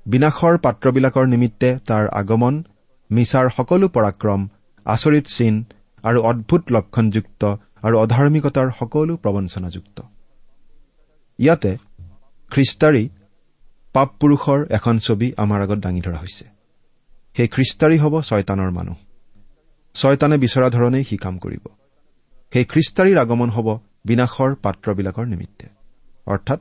বিনাশৰ 0.06 0.56
পাত্ৰবিলাকৰ 0.58 1.25
নিমিত্তে 1.28 1.70
তাৰ 1.88 2.04
আগমন 2.20 2.63
মিছাৰ 3.12 3.48
সকলো 3.50 3.88
পৰাক্ৰম 3.88 4.42
আচৰিত 4.86 5.25
চিন 5.28 5.54
আৰু 6.04 6.22
অদ্ভুত 6.22 6.64
লক্ষণযুক্ত 6.72 7.46
আৰু 7.84 7.96
অধাৰ্মিকতাৰ 8.00 8.68
সকলো 8.80 9.18
প্ৰবঞ্চনাযুক্ত। 9.18 10.02
ইয়াতে 11.40 11.78
খ্ৰীষ্টাৰী 12.52 13.10
পাপ 13.94 14.10
পুৰুষৰ 14.20 14.60
এখন 14.70 14.98
ছবি 14.98 15.34
আমাৰ 15.38 15.62
আগত 15.62 15.80
দাঙি 15.80 16.02
ধৰা 16.02 16.18
হৈছে। 16.18 16.46
সেই 17.38 17.48
খ্ৰীষ্টাৰী 17.48 17.98
হ'ব 17.98 18.22
ছয়তানৰ 18.22 18.72
মানুহ। 18.72 18.96
ছয়তানে 19.94 20.38
বিচৰা 20.38 20.70
ধৰণেই 20.70 21.04
সি 21.04 21.18
কাম 21.18 21.38
কৰিব। 21.38 21.64
সেই 22.54 22.66
খ্ৰীষ্টাৰীৰ 22.66 23.18
আগমন 23.18 23.50
হ'ব 23.50 23.80
বিনাশৰ 24.06 24.56
পাত্ৰবিলাকৰ 24.56 25.26
নিমিত্তে। 25.26 25.68
অৰ্থাৎ 26.28 26.60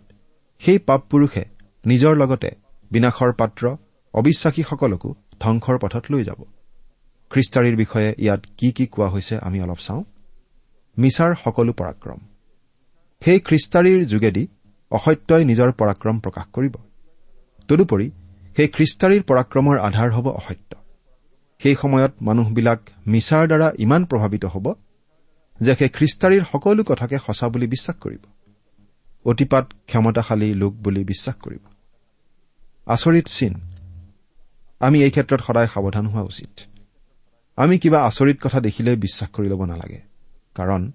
সেই 0.61 0.79
পাপ 0.79 1.01
পুৰুষে 1.11 1.45
নিজৰ 1.87 2.17
লগতে 2.17 2.51
বিনাশৰ 2.91 3.33
পাত্ৰ 3.33 3.77
অবিশ্বাসীসকলকো 4.15 5.15
ধ্বংসৰ 5.41 5.79
পথত 5.79 6.05
লৈ 6.11 6.25
যাব। 6.25 6.45
খ্ৰীষ্টাৰীৰ 7.33 7.77
বিষয়ে 7.77 8.15
ইয়াত 8.19 8.41
কি 8.59 8.73
কি 8.73 8.87
কোৱা 8.87 9.09
হৈছে 9.09 9.39
আমি 9.39 9.63
অলপ 9.63 9.77
চাওঁ। 9.77 10.05
মিছাৰ 10.99 11.35
সকলো 11.45 11.73
পৰাক্ৰম। 11.73 12.19
সেই 13.25 13.41
খ্ৰীষ্টাৰীৰ 13.41 14.05
যোগেদি 14.07 14.49
অসত্যই 14.91 15.45
নিজৰ 15.45 15.73
পৰাক্ৰম 15.73 16.21
প্ৰকাশ 16.21 16.47
কৰিব। 16.53 16.75
তদুপৰি 17.69 18.11
সেই 18.57 18.69
খ্ৰীষ্টাৰীৰ 18.69 19.23
পৰাক্ৰমৰ 19.23 19.79
আধাৰ 19.79 20.11
হ'ব 20.11 20.27
অসত্য। 20.29 20.77
সেই 21.63 21.75
সময়ত 21.75 22.13
মানুহবিলাক 22.23 22.81
মিছাৰ 23.07 23.47
দ্বাৰা 23.47 23.73
ইমান 23.79 24.05
প্ৰভাৱিত 24.05 24.45
হ'ব 24.45 24.75
যে 25.61 25.75
সেই 25.75 25.89
খ্ৰীষ্টাৰীৰ 25.89 26.45
সকলো 26.53 26.85
কথাকে 26.85 27.19
সঁচা 27.19 27.49
বুলি 27.49 27.67
বিশ্বাস 27.67 27.97
কৰিব। 27.97 28.23
অতিপাত 29.25 29.73
ক্ষমতাশালী 29.87 30.55
লোক 30.55 30.73
বুলি 30.75 31.05
বিশ্বাস 31.05 31.37
কৰিব। 31.37 31.65
আচৰিত 32.87 33.27
চিন। 33.27 33.55
আমি 34.81 35.03
এই 35.03 35.11
ক্ষেত্ৰত 35.11 35.41
সদায় 35.41 35.67
সাৱধান 35.67 36.07
হোৱা 36.07 36.23
উচিত। 36.23 36.72
আমি 37.57 37.79
কিবা 37.79 38.03
আচৰিত 38.03 38.37
কথা 38.43 38.61
দেখিলে 38.61 38.97
বিশ্বাস 38.97 39.31
কৰি 39.31 39.49
ল'ব 39.49 39.65
নালাগে 39.65 40.01
কাৰণ 40.55 40.93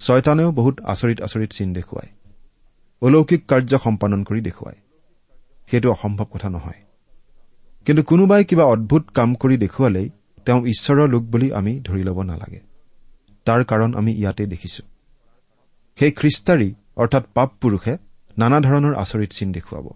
ছয়তানেও 0.00 0.52
বহুত 0.52 0.80
আচৰিত 0.80 1.20
আচৰিত 1.20 1.50
চিন 1.52 1.72
দেখুৱায় 1.72 2.08
অলৌকিক 3.02 3.46
কাৰ্য 3.46 3.78
সম্পাদন 3.78 4.24
কৰি 4.24 4.40
দেখুৱায়। 4.40 4.76
সেইটো 5.70 5.90
অসম্ভৱ 5.90 6.26
কথা 6.30 6.48
নহয়। 6.48 6.80
কিন্তু 7.84 8.02
কোনোবাই 8.02 8.44
কিবা 8.44 8.64
অদ্ভুত 8.64 9.10
কাম 9.14 9.34
কৰি 9.34 9.56
দেখুৱালেই 9.56 10.10
তেওঁ 10.44 10.66
ঈশ্বৰৰ 10.66 11.08
লোক 11.08 11.22
বুলি 11.22 11.52
আমি 11.52 11.80
ধৰি 11.80 12.02
ল'ব 12.02 12.22
নালাগে। 12.22 12.60
তাৰ 13.44 13.64
কাৰণ 13.64 13.94
আমি 13.94 14.12
ইয়াতে 14.12 14.46
দেখিছো। 14.46 14.82
সেই 15.98 16.12
খ্ৰীষ্টাৰী 16.12 16.74
অৰ্থাৎ 16.96 17.24
পাপ 17.34 17.52
পুৰুষে 17.60 17.98
নানা 18.38 18.60
ধৰণৰ 18.60 18.94
আচৰিত 18.94 19.30
চিন 19.32 19.52
দেখুৱাব। 19.52 19.86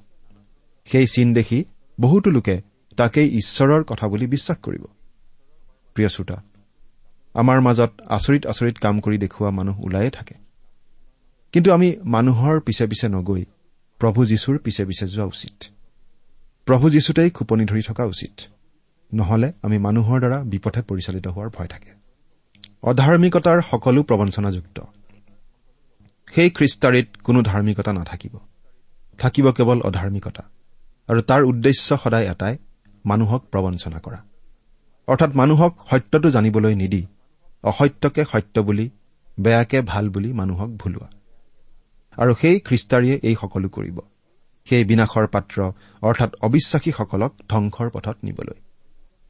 সেই 0.85 1.07
চিন 1.07 1.35
দেখি 1.35 1.65
বহুতো 2.01 2.31
লোকে 2.31 2.63
তাকেই 2.97 3.29
ঈশ্বৰৰ 3.29 3.83
কথা 3.85 4.09
বুলি 4.09 4.27
বিশ্বাস 4.27 4.59
কৰিব। 4.59 4.85
প্ৰিয় 5.95 6.09
শ্ৰোতা 6.09 6.43
আমাৰ 7.35 7.61
মাজত 7.61 7.93
আচৰিত 8.09 8.47
আচৰিত 8.47 8.79
কাম 8.79 9.01
কৰি 9.01 9.19
দেখুওৱা 9.19 9.51
মানুহ 9.51 9.81
ওলায়ে 9.81 10.11
থাকে। 10.11 10.35
কিন্তু 11.53 11.73
আমি 11.73 11.97
মানুহৰ 12.05 12.61
পিছে 12.61 12.87
পিছে 12.87 13.09
নগৈ 13.09 13.45
প্ৰভু 13.99 14.27
যীশুৰ 14.27 14.59
পিছে 14.59 14.85
পিছে 14.85 15.07
যোৱা 15.07 15.25
উচিত। 15.25 15.65
প্ৰভু 16.67 16.91
যীশুতেই 16.91 17.31
খোপনি 17.31 17.65
ধৰি 17.65 17.83
থকা 17.83 18.05
উচিত। 18.05 18.41
নহলে 19.15 19.53
আমি 19.63 19.79
মানুহৰ 19.79 20.19
দ্বাৰা 20.19 20.45
বিপথে 20.45 20.83
পৰিচালিত 20.83 21.27
হোৱাৰ 21.27 21.49
ভয় 21.49 21.67
থাকে। 21.67 21.91
অধাৰ্মিকতাৰ 22.83 23.63
সকলো 23.71 24.03
প্ৰবঞ্চনাযুক্ত। 24.03 24.81
সেই 26.35 26.51
খ্ৰীষ্টাৰীত 26.51 27.17
কোনো 27.17 27.43
ধাৰ্মিকতা 27.43 27.93
নাথাকিব। 27.93 28.39
থাকিব 29.19 29.53
কেৱল 29.53 29.81
অধাৰ্মিকতা। 29.81 30.43
আৰু 31.09 31.21
তাৰ 31.21 31.43
উদ্দেশ্য 31.43 31.99
সদায় 32.05 32.31
এটাই 32.31 32.57
মানুহক 33.07 33.45
প্ৰবঞ্চনা 33.45 33.99
কৰা। 33.99 34.25
অৰ্থাৎ 35.07 35.35
মানুহক 35.35 35.79
সত্যটো 35.91 36.31
জানিবলৈ 36.31 36.75
নিদি 36.75 37.07
অসত্যকে 37.63 38.25
সত্য 38.25 38.61
বুলি 38.61 38.91
বেয়াকে 39.41 39.81
ভাল 39.83 40.09
বুলি 40.09 40.33
মানুহক 40.33 40.69
ভুলোৱা। 40.69 41.11
আৰু 42.17 42.35
সেই 42.41 42.61
খ্ৰীষ্টাৰীয়ে 42.61 43.21
এই 43.23 43.37
সকলো 43.41 43.69
কৰিব। 43.69 44.01
সেই 44.65 44.85
বিনাশৰ 44.85 45.27
পাত্ৰ 45.27 45.73
অৰ্থাৎ 46.03 46.35
অবিশ্বাসীসকলক 46.43 47.33
ধ্বংসৰ 47.49 47.91
পথত 47.91 48.17
নিবলৈ। 48.23 48.61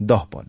দহ 0.02 0.26
পদ। 0.32 0.48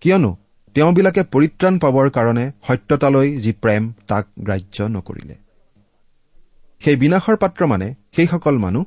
কিয়নো 0.00 0.36
তেওঁবিলাকে 0.74 1.22
পৰিত্ৰাণ 1.22 1.78
পাবৰ 1.78 2.10
কাৰণে 2.10 2.52
সত্যতালৈ 2.62 3.36
যি 3.36 3.52
প্ৰেম 3.52 3.92
তাক 4.08 4.26
গ্ৰাহ্য 4.38 4.82
নকৰিলে। 4.82 5.34
সেই 6.80 6.96
বিনাশৰ 6.96 7.36
পাত্ৰ 7.36 7.66
মানে 7.66 7.94
সেইসকল 8.16 8.58
মানুহ 8.58 8.84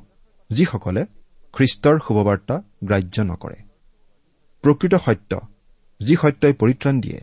যিসকলে 0.50 1.06
খ্ৰীষ্টৰ 1.52 1.98
শুভবাৰ্তা 2.08 2.62
গ্ৰাহ্য 2.84 3.20
নকৰে। 3.20 3.71
প্ৰকৃত 4.62 4.94
সত্য 4.94 5.40
যি 6.00 6.16
সত্যই 6.16 6.52
পৰিত্ৰাণ 6.52 7.00
দিয়ে 7.00 7.20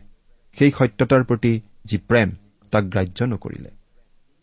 সেই 0.58 0.70
সত্যতাৰ 0.70 1.24
প্ৰতি 1.24 1.60
যি 1.84 1.98
প্ৰেম 1.98 2.30
তাক 2.70 2.84
গ্ৰাহ্য 2.84 3.22
নকৰিলে। 3.22 3.70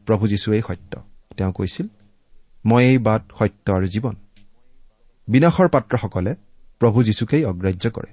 প্ৰভু 0.06 0.28
যীশুৱেই 0.28 0.62
সত্য। 0.68 1.02
তেওঁ 1.38 1.54
কৈছিল 1.54 1.88
মই 2.66 2.86
এই 2.86 2.98
বাট 2.98 3.22
সত্য 3.40 3.72
আৰু 3.72 3.88
জীৱন। 3.88 4.16
বিনাশৰ 5.28 5.68
পাত্ৰসকলে 5.68 6.36
প্ৰভু 6.80 7.04
যীশুকেই 7.04 7.46
অগ্ৰাহ্য 7.46 7.90
কৰে। 7.90 8.12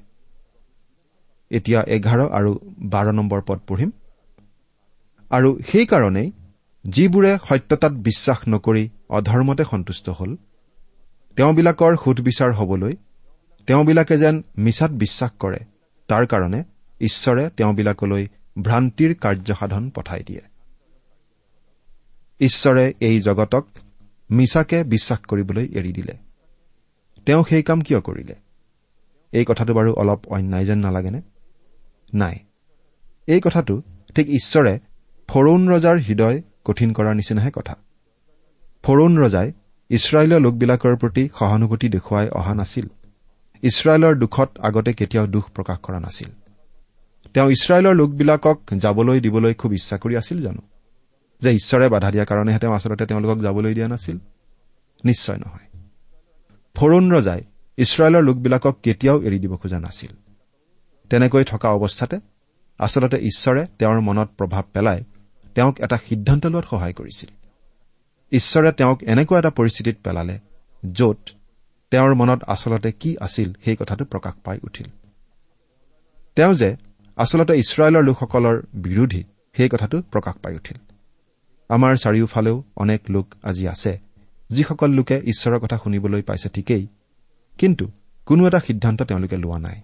এতিয়া 1.51 1.83
এঘাৰ 1.83 2.21
আৰু 2.21 2.59
বাৰ 2.79 3.13
নম্বৰ 3.13 3.43
পদ 3.47 3.61
পঢ়িম। 3.67 3.91
আৰু 5.31 5.59
সেইকাৰণেই 5.73 6.33
যিবোৰে 6.85 7.39
সত্যতাত 7.49 7.93
বিশ্বাস 7.93 8.39
নকৰি 8.49 8.89
অধৰ্মতে 9.09 9.65
সন্তুষ্ট 9.65 10.09
হ'ল 10.09 10.37
তেওঁবিলাকৰ 11.37 11.97
সুধবিচাৰ 11.97 12.53
হবলৈ 12.53 12.97
তেওঁবিলাকে 13.67 14.19
যেন 14.19 14.43
মিছাত 14.59 14.91
বিশ্বাস 14.91 15.31
কৰে। 15.41 15.59
তাৰ 16.09 16.27
কাৰণে 16.27 16.65
ঈশ্বৰে 17.01 17.51
তেওঁবিলাকলৈ 17.51 18.29
ভ্ৰান্তিৰ 18.63 19.15
কাৰ্যসাধন 19.15 19.91
পঠাই 19.91 20.23
দিয়ে। 20.27 20.41
ঈশ্বৰে 22.41 22.93
এই 23.01 23.21
জগতক 23.21 23.67
মিছাকে 24.31 24.85
বিশ্বাস 24.85 25.19
কৰিবলৈ 25.19 25.67
এৰি 25.67 25.93
দিলে। 25.93 26.17
তেওঁ 27.27 27.45
সেই 27.49 27.63
কাম 27.63 27.81
কিয় 27.81 28.01
কৰিলে? 28.01 28.35
এই 29.33 29.45
কথাটো 29.49 29.75
বাৰু 29.75 29.95
অলপ 29.95 30.29
অন্যায় 30.29 30.65
যেন 30.65 30.79
নালাগেনে? 30.79 31.23
নাই। 32.15 32.39
এই 33.27 33.41
কথাটো 33.41 33.83
ঠিক 34.15 34.29
ঈশ্বৰে 34.29 34.79
ফৰৌন 35.29 35.69
ৰজাৰ 35.69 35.99
হৃদয় 35.99 36.43
কঠিন 36.65 36.93
কৰাৰ 36.93 37.15
নিচিনাহে 37.15 37.51
কথা। 37.55 37.77
ফৰৌন 38.83 39.19
ৰজাই 39.19 39.53
ইছৰাইলৰ 39.89 40.41
লোকবিলাকৰ 40.41 40.97
প্ৰতি 40.97 41.29
সহানুভূতি 41.39 41.89
দেখুৱাই 41.89 42.29
অহা 42.29 42.55
নাছিল। 42.55 42.89
ইছৰাইলৰ 43.65 44.15
দুখত 44.15 44.51
আগতে 44.59 44.93
কেতিয়াও 44.93 45.27
দুখ 45.27 45.51
প্ৰকাশ 45.51 45.79
কৰা 45.79 46.01
নাছিল। 46.01 46.31
তেওঁ 47.35 47.51
ইছৰাইলৰ 47.51 47.95
লোকবিলাকক 47.95 48.59
যাবলৈ 48.77 49.21
দিবলৈ 49.21 49.55
খুব 49.55 49.73
ইচ্ছা 49.73 49.97
কৰি 49.99 50.17
আছিল 50.17 50.43
জানো? 50.43 50.63
যে 51.43 51.51
ঈশ্বৰে 51.51 51.89
বাধা 51.89 52.11
দিয়াৰ 52.11 52.27
কাৰণেহে 52.27 52.59
তেওঁ 52.59 52.75
আচলতে 52.75 53.07
তেওঁলোকক 53.07 53.43
যাবলৈ 53.43 53.75
দিয়া 53.75 53.89
নাছিল? 53.89 54.19
নিশ্চয় 55.05 55.37
নহয়। 55.37 55.81
ফৰুণ 56.75 57.13
ৰজাই 57.13 57.43
ইছৰাইলৰ 57.77 58.23
লোকবিলাকক 58.23 58.77
কেতিয়াও 58.83 59.23
এৰি 59.23 59.39
দিব 59.39 59.57
খোজা 59.57 59.79
নাছিল। 59.79 60.11
তেনেকৈ 61.11 61.45
থকা 61.45 61.69
অৱস্থাতে 61.69 62.21
আচলতে 62.79 63.17
ঈশ্বৰে 63.17 63.67
তেওঁৰ 63.79 64.01
মনত 64.01 64.29
প্ৰভাৱ 64.39 64.63
পেলাই 64.73 65.05
তেওঁক 65.55 65.81
এটা 65.81 65.97
সিদ্ধান্ত 65.97 66.47
লোৱাত 66.47 66.65
সহায় 66.71 66.93
কৰিছিল। 66.93 67.31
ঈশ্বৰে 68.33 68.73
তেওঁক 68.73 69.03
এনেকুৱা 69.03 69.39
এটা 69.39 69.51
পৰিস্থিতিত 69.51 69.97
পেলালে 70.05 70.39
য'ত 70.93 71.19
তেওঁৰ 71.95 72.15
মনত 72.15 72.45
আচলতে 72.47 72.93
কি 72.93 73.17
আছিল 73.21 73.53
সেই 73.65 73.77
কথাটো 73.77 74.05
প্ৰকাশ 74.05 74.35
পাই 74.45 74.59
উঠিল। 74.63 74.87
তেওঁ 76.37 76.55
যে 76.55 76.77
আচলতে 77.17 77.59
ইছৰাইলৰ 77.59 78.03
লোকসকলৰ 78.03 78.63
বিৰোধী 78.75 79.25
সেই 79.57 79.69
কথাটো 79.69 80.03
প্ৰকাশ 80.03 80.35
পাই 80.35 80.55
উঠিল। 80.55 80.79
আমাৰ 81.69 81.97
চাৰিওফালেও 81.97 82.65
অনেক 82.77 83.01
লোক 83.11 83.35
আজি 83.43 83.69
আছে 83.69 84.01
যিসকল 84.51 84.91
লোকে 84.91 85.23
ঈশ্বৰৰ 85.25 85.59
কথা 85.59 85.79
শুনিবলৈ 85.79 86.23
পাইছে 86.23 86.49
ঠিকেই 86.49 86.87
কিন্তু 87.59 87.91
কোনো 88.27 88.47
এটা 88.47 88.61
সিদ্ধান্ত 88.61 89.03
তেওঁলোকে 89.03 89.37
লোৱা 89.37 89.59
নাই। 89.59 89.81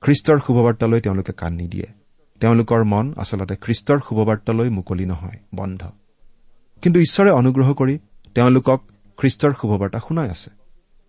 খ্ৰীষ্টৰ 0.00 0.38
শুভবাৰ্তালৈ 0.38 1.00
তেওঁলোকে 1.00 1.32
কাণ 1.32 1.52
নিদিয়ে। 1.52 1.86
তেওঁলোকৰ 2.40 2.84
মন 2.84 3.14
আচলতে 3.16 3.56
খ্ৰীষ্টৰ 3.56 3.98
শুভবাৰ্তালৈ 4.08 4.70
মুকলি 4.70 5.04
নহয় 5.04 5.38
বন্ধ। 5.54 5.82
কিন্তু 6.82 7.00
ঈশ্বৰে 7.00 7.30
অনুগ্ৰহ 7.30 7.74
কৰি 7.74 7.98
তেওঁলোকক 8.34 8.80
খ্ৰীষ্টৰ 9.16 9.52
শুভবাৰ্তা 9.60 9.98
শুনাই 9.98 10.30
আছে। 10.30 10.63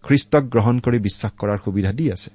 খ্ৰীষ্টক 0.06 0.44
গ্ৰহণ 0.44 0.80
কৰি 0.80 1.00
বিশ্বাস 1.00 1.32
কৰাৰ 1.32 1.58
সুবিধা 1.66 1.92
দি 1.92 2.12
আছে। 2.12 2.30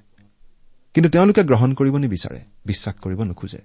কিন্তু 0.93 1.09
তেওঁলোকে 1.09 1.43
গ্ৰহণ 1.43 1.73
কৰিব 1.73 1.97
নিবিচাৰে 1.97 2.39
বিশ্বাস 2.65 2.95
কৰিব 2.95 3.23
নোখোজে। 3.23 3.61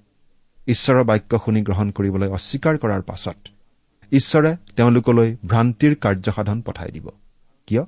ঈশ্বৰৰ 0.66 1.04
বাক্য 1.04 1.38
শুনি 1.44 1.62
গ্ৰহণ 1.62 1.90
কৰিবলৈ 1.90 2.28
অস্বীকাৰ 2.28 2.78
কৰাৰ 2.78 3.02
পাছত 3.02 3.36
ঈশ্বৰে 4.12 4.56
তেওঁলোকলৈ 4.76 5.36
ভ্ৰান্তিৰ 5.46 5.94
কাৰ্যসাধন 5.94 6.62
পঠাই 6.62 6.90
দিব। 6.90 7.08
কিয়? 7.66 7.84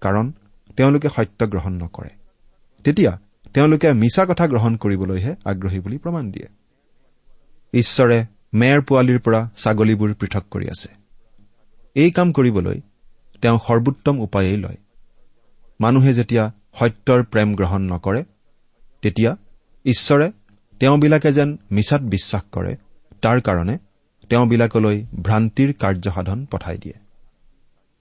কাৰণ 0.00 0.32
তেওঁলোকে 0.76 1.08
সত্য 1.08 1.46
গ্ৰহণ 1.46 1.72
নকৰে। 1.72 2.08
তেতিয়া 2.84 3.18
তেওঁলোকে 3.54 3.92
মিছা 3.92 4.26
কথা 4.26 4.46
গ্ৰহণ 4.46 4.76
কৰিবলৈহে 4.76 5.36
আগ্ৰহী 5.44 5.80
বুলি 5.80 5.98
প্ৰমাণ 5.98 6.30
দিয়ে। 6.30 6.48
ঈশ্বৰে 7.72 8.24
মেৰ 8.54 8.82
পোৱালিৰ 8.82 9.20
পৰা 9.20 9.50
ছাগলীবোৰ 9.56 10.14
পৃথক 10.14 10.44
কৰি 10.50 10.66
আছে। 10.68 10.88
এই 11.94 12.10
কাম 12.10 12.32
কৰিবলৈ 12.32 12.80
তেওঁ 13.40 13.58
সৰ্বোত্তম 13.66 14.20
উপায়েই 14.20 14.56
লয়। 14.56 14.76
মানুহে 15.80 16.14
যেতিয়া 16.14 16.52
সত্যৰ 16.78 17.22
প্ৰেম 17.22 17.54
গ্ৰহণ 17.54 17.82
নকৰে 17.82 18.24
তেতিয়া 19.02 19.36
ঈশ্বৰে 19.84 20.32
তেওঁবিলাকে 20.80 21.32
যেন 21.32 21.58
মিছাত 21.72 22.02
বিশ্বাস 22.02 22.42
কৰে 22.52 22.76
তাৰ 23.22 23.40
কাৰণে 23.40 23.78
তেওঁবিলাকলৈ 24.28 25.06
ভ্ৰান্তিৰ 25.22 25.72
কাৰ্যসাধন 25.72 26.46
পঠাই 26.46 26.78
দিয়ে। 26.78 26.94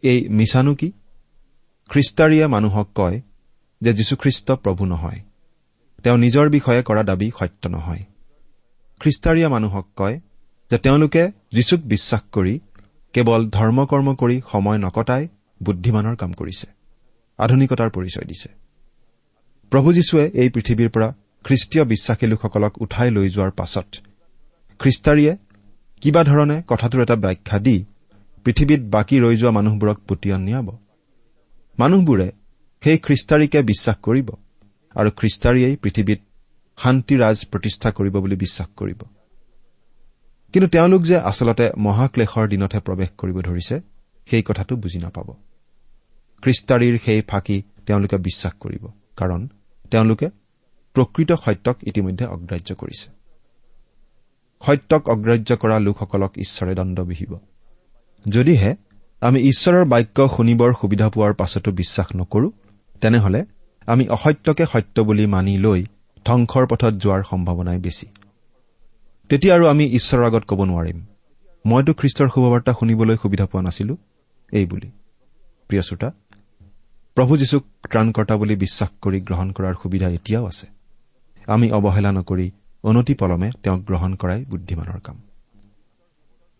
এই 0.01 0.29
মিছানো 0.29 0.75
কি? 0.75 0.91
খ্ৰীষ্টাৰীয়ে 1.89 2.47
মানুহক 2.47 2.89
কয় 2.95 3.21
যে 3.81 3.93
যীশুখ্ৰীষ্ট 3.93 4.51
প্ৰভু 4.51 4.85
নহয়। 4.85 5.19
তেওঁ 6.03 6.17
নিজৰ 6.17 6.49
বিষয়ে 6.49 6.83
কৰা 6.83 7.03
দাবী 7.03 7.31
সত্য 7.39 7.69
নহয়। 7.69 8.03
খ্ৰীষ্টাৰীয়া 8.99 9.49
মানুহক 9.49 9.87
কয় 9.95 10.19
যে 10.71 10.77
তেওঁলোকে 10.77 11.31
যীশুক 11.51 11.79
বিশ্বাস 11.79 12.21
কৰি 12.31 12.59
কেৱল 13.13 13.49
ধৰ্মকৰ্ম 13.49 14.15
কৰি 14.15 14.41
সময় 14.51 14.77
নকটাই 14.77 15.27
বুদ্ধিমানৰ 15.63 16.15
কাম 16.15 16.33
কৰিছে। 16.33 16.67
আধুনিকতাৰ 17.39 17.89
পৰিচয় 17.89 18.25
দিছে। 18.25 18.49
প্ৰভু 19.71 19.89
যীশুৱে 19.93 20.25
এই 20.41 20.49
পৃথিৱীৰ 20.49 20.89
পৰা 20.89 21.09
খ্ৰীষ্টীয় 21.45 21.83
বিশ্বাসী 21.85 22.25
লোকসকলক 22.27 22.73
উঠাই 22.81 23.09
লৈ 23.11 23.29
যোৱাৰ 23.29 23.51
পাছত 23.51 23.87
খ্ৰীষ্টাৰীয়ে 24.79 25.33
কিবা 26.01 26.21
ধৰণে 26.23 26.63
কথাটোৰ 26.67 27.01
এটা 27.01 27.15
ব্যাখ্যা 27.15 27.59
দি 27.59 27.75
পৃথিৱীত 28.45 28.81
বাকী 28.89 29.17
ৰৈ 29.19 29.35
যোৱা 29.37 29.51
মানুহবোৰক 29.51 29.97
পতিয়ন 30.07 30.41
নিয়াব 30.41 30.67
মানুহবোৰে 31.79 32.27
সেই 32.83 32.97
খ্ৰীষ্টাৰীকে 32.97 33.59
বিশ্বাস 33.61 33.97
কৰিব 33.97 34.27
আৰু 34.95 35.09
খ্ৰীষ্টাৰীয়েই 35.19 35.75
পৃথিৱীত 35.75 36.19
শান্তিৰাজ 36.77 37.37
প্ৰতিষ্ঠা 37.51 37.89
কৰিব 37.91 38.15
বুলি 38.17 38.35
বিশ্বাস 38.35 38.67
কৰিব। 38.75 39.01
কিন্তু 40.53 40.67
তেওঁলোক 40.67 41.01
যে 41.01 41.17
আচলতে 41.29 41.65
মহাক্লেশৰ 41.77 42.45
দিনতহে 42.47 42.81
প্ৰৱেশ 42.81 43.09
কৰিব 43.17 43.37
ধৰিছে 43.41 43.75
সেই 44.27 44.43
কথাটো 44.43 44.75
বুজি 44.75 44.99
নাপাব। 44.99 45.27
খ্ৰীষ্টাৰীৰ 46.43 46.97
সেই 47.05 47.21
ফাঁকি 47.21 47.63
তেওঁলোকে 47.85 48.17
বিশ্বাস 48.17 48.53
কৰিব। 48.59 48.87
কাৰণ 49.17 49.47
তেওঁলোকে 49.91 50.29
প্ৰকৃত 50.93 51.31
সত্যক 51.31 51.77
ইতিমধ্যে 51.87 52.25
অগ্ৰাহ্য 52.25 52.75
কৰিছে। 52.75 53.11
সত্যক 54.61 55.09
অগ্ৰাহ্য 55.09 55.55
কৰা 55.57 55.79
লোকসকলক 55.79 56.31
ঈশ্বৰে 56.37 56.75
দণ্ড 56.75 56.99
বিহিব। 56.99 57.39
যদিহে 58.29 58.75
আমি 59.21 59.39
ঈশ্বৰৰ 59.39 59.85
বাক্য 59.85 60.29
শুনিবৰ 60.29 60.73
সুবিধা 60.81 61.09
পোৱাৰ 61.09 61.33
পাছতো 61.33 61.71
বিশ্বাস 61.71 62.07
নকৰো 62.15 62.51
তেনেহলে 63.01 63.45
আমি 63.85 64.07
অসত্যকে 64.07 64.65
সত্য 64.65 65.01
বুলি 65.01 65.25
মানি 65.25 65.57
লৈ 65.57 65.83
ধ্বংসৰ 66.25 66.67
পথত 66.67 66.93
যোৱাৰ 66.93 67.23
সম্ভাৱনাই 67.23 67.79
বেছি। 67.79 68.05
তেতিয়া 69.29 69.55
আৰু 69.55 69.67
আমি 69.67 69.85
ঈশ্বৰৰ 69.85 70.25
আগত 70.25 70.43
ক'ব 70.43 70.63
নোৱাৰিম। 70.63 71.05
মইতো 71.65 71.93
খ্ৰীষ্টৰ 71.93 72.29
শুভবাৰ্তা 72.29 72.73
শুনিবলৈ 72.73 73.17
সুবিধা 73.21 73.45
পোৱা 73.45 73.61
নাছিলো। 73.61 73.97
এই 74.51 74.65
বুলি। 74.65 74.91
প্ৰিয় 75.67 75.81
শ্ৰোতা 75.81 76.11
প্ৰভু 77.17 77.37
যীশুক 77.37 77.63
ত্ৰাণকৰ্তা 77.91 78.35
বুলি 78.37 78.55
বিশ্বাস 78.55 78.89
কৰি 79.01 79.19
গ্ৰহণ 79.21 79.51
কৰাৰ 79.51 79.73
সুবিধা 79.83 80.07
এতিয়াও 80.09 80.45
আছে। 80.45 80.67
আমি 81.47 81.71
অৱহেলা 81.71 82.11
নকৰি 82.11 82.51
অনতি 82.83 83.13
পলমে 83.13 83.49
তেওঁক 83.63 83.81
গ্ৰহণ 83.81 84.15
কৰাই 84.15 84.45
বুদ্ধিমানৰ 84.45 84.99
কাম। 84.99 85.17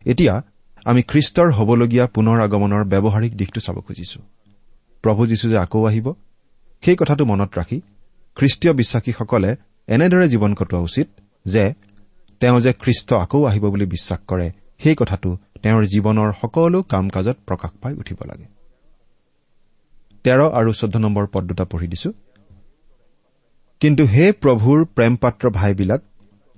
এতিয়া 0.05 0.41
আমি 0.85 1.01
খ্ৰীষ্টৰ 1.01 1.49
হ'বলগীয়া 1.51 2.05
পুনৰ 2.07 2.37
আগমনৰ 2.41 2.83
ব্যৱহাৰিক 2.83 3.33
দিশটো 3.35 3.59
চাব 3.59 3.77
খুজিছো। 3.81 4.19
প্ৰভু 5.03 5.21
যীশু 5.27 5.49
যে 5.49 5.57
আকৌ 5.57 5.87
আহিব 5.87 6.13
সেই 6.83 6.95
কথাটো 6.95 7.25
মনত 7.25 7.51
ৰাখি 7.57 7.81
খ্ৰীষ্টীয় 8.37 8.73
বিশ্বাসীসকলে 8.73 9.55
এনেদৰে 9.87 10.27
জীৱন 10.27 10.53
কটোৱা 10.53 10.79
উচিত 10.79 11.07
যে 11.45 11.73
তেওঁ 12.39 12.59
যে 12.59 12.73
খ্ৰীষ্ট 12.73 13.13
আকৌ 13.13 13.45
আহিব 13.45 13.65
বুলি 13.69 13.85
বিশ্বাস 13.85 14.19
কৰে 14.27 14.51
সেই 14.83 14.95
কথাটো 14.95 15.37
তেওঁৰ 15.63 15.83
জীৱনৰ 15.83 16.29
সকলো 16.41 16.79
কাম 16.83 17.09
কাজত 17.09 17.37
প্ৰকাশ 17.47 17.71
পাই 17.81 17.93
উঠিব 17.93 18.17
লাগে। 18.25 18.52
তেৰ 20.23 20.39
আৰু 20.59 20.71
চৈধ্য 20.73 20.97
নম্বৰ 20.99 21.25
পদ 21.33 21.43
দুটা 21.43 21.65
পঢ়ি 21.65 21.87
দিছো। 21.87 22.09
কিন্তু 23.81 24.03
হে 24.05 24.25
প্ৰভুৰ 24.31 24.79
প্ৰেম 24.95 25.13
পাত্ৰ 25.15 25.49
ভাইবিলাক 25.49 26.01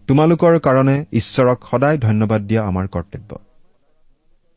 তোমালোকৰ 0.07 0.59
কাৰণে 0.59 0.95
ঈশ্বৰক 1.13 1.59
সদায় 1.71 1.97
ধন্যবাদ 1.97 2.41
দিয়া 2.41 2.61
আমাৰ 2.63 2.85
কৰ্তব্য। 2.87 3.31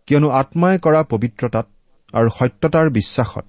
কিয়নো 0.08 0.28
আত্মাই 0.30 0.78
কৰা 0.78 1.00
পবিত্ৰতাত 1.02 1.66
আৰু 2.14 2.28
সত্যতাৰ 2.38 2.90
বিশ্বাসত 2.90 3.48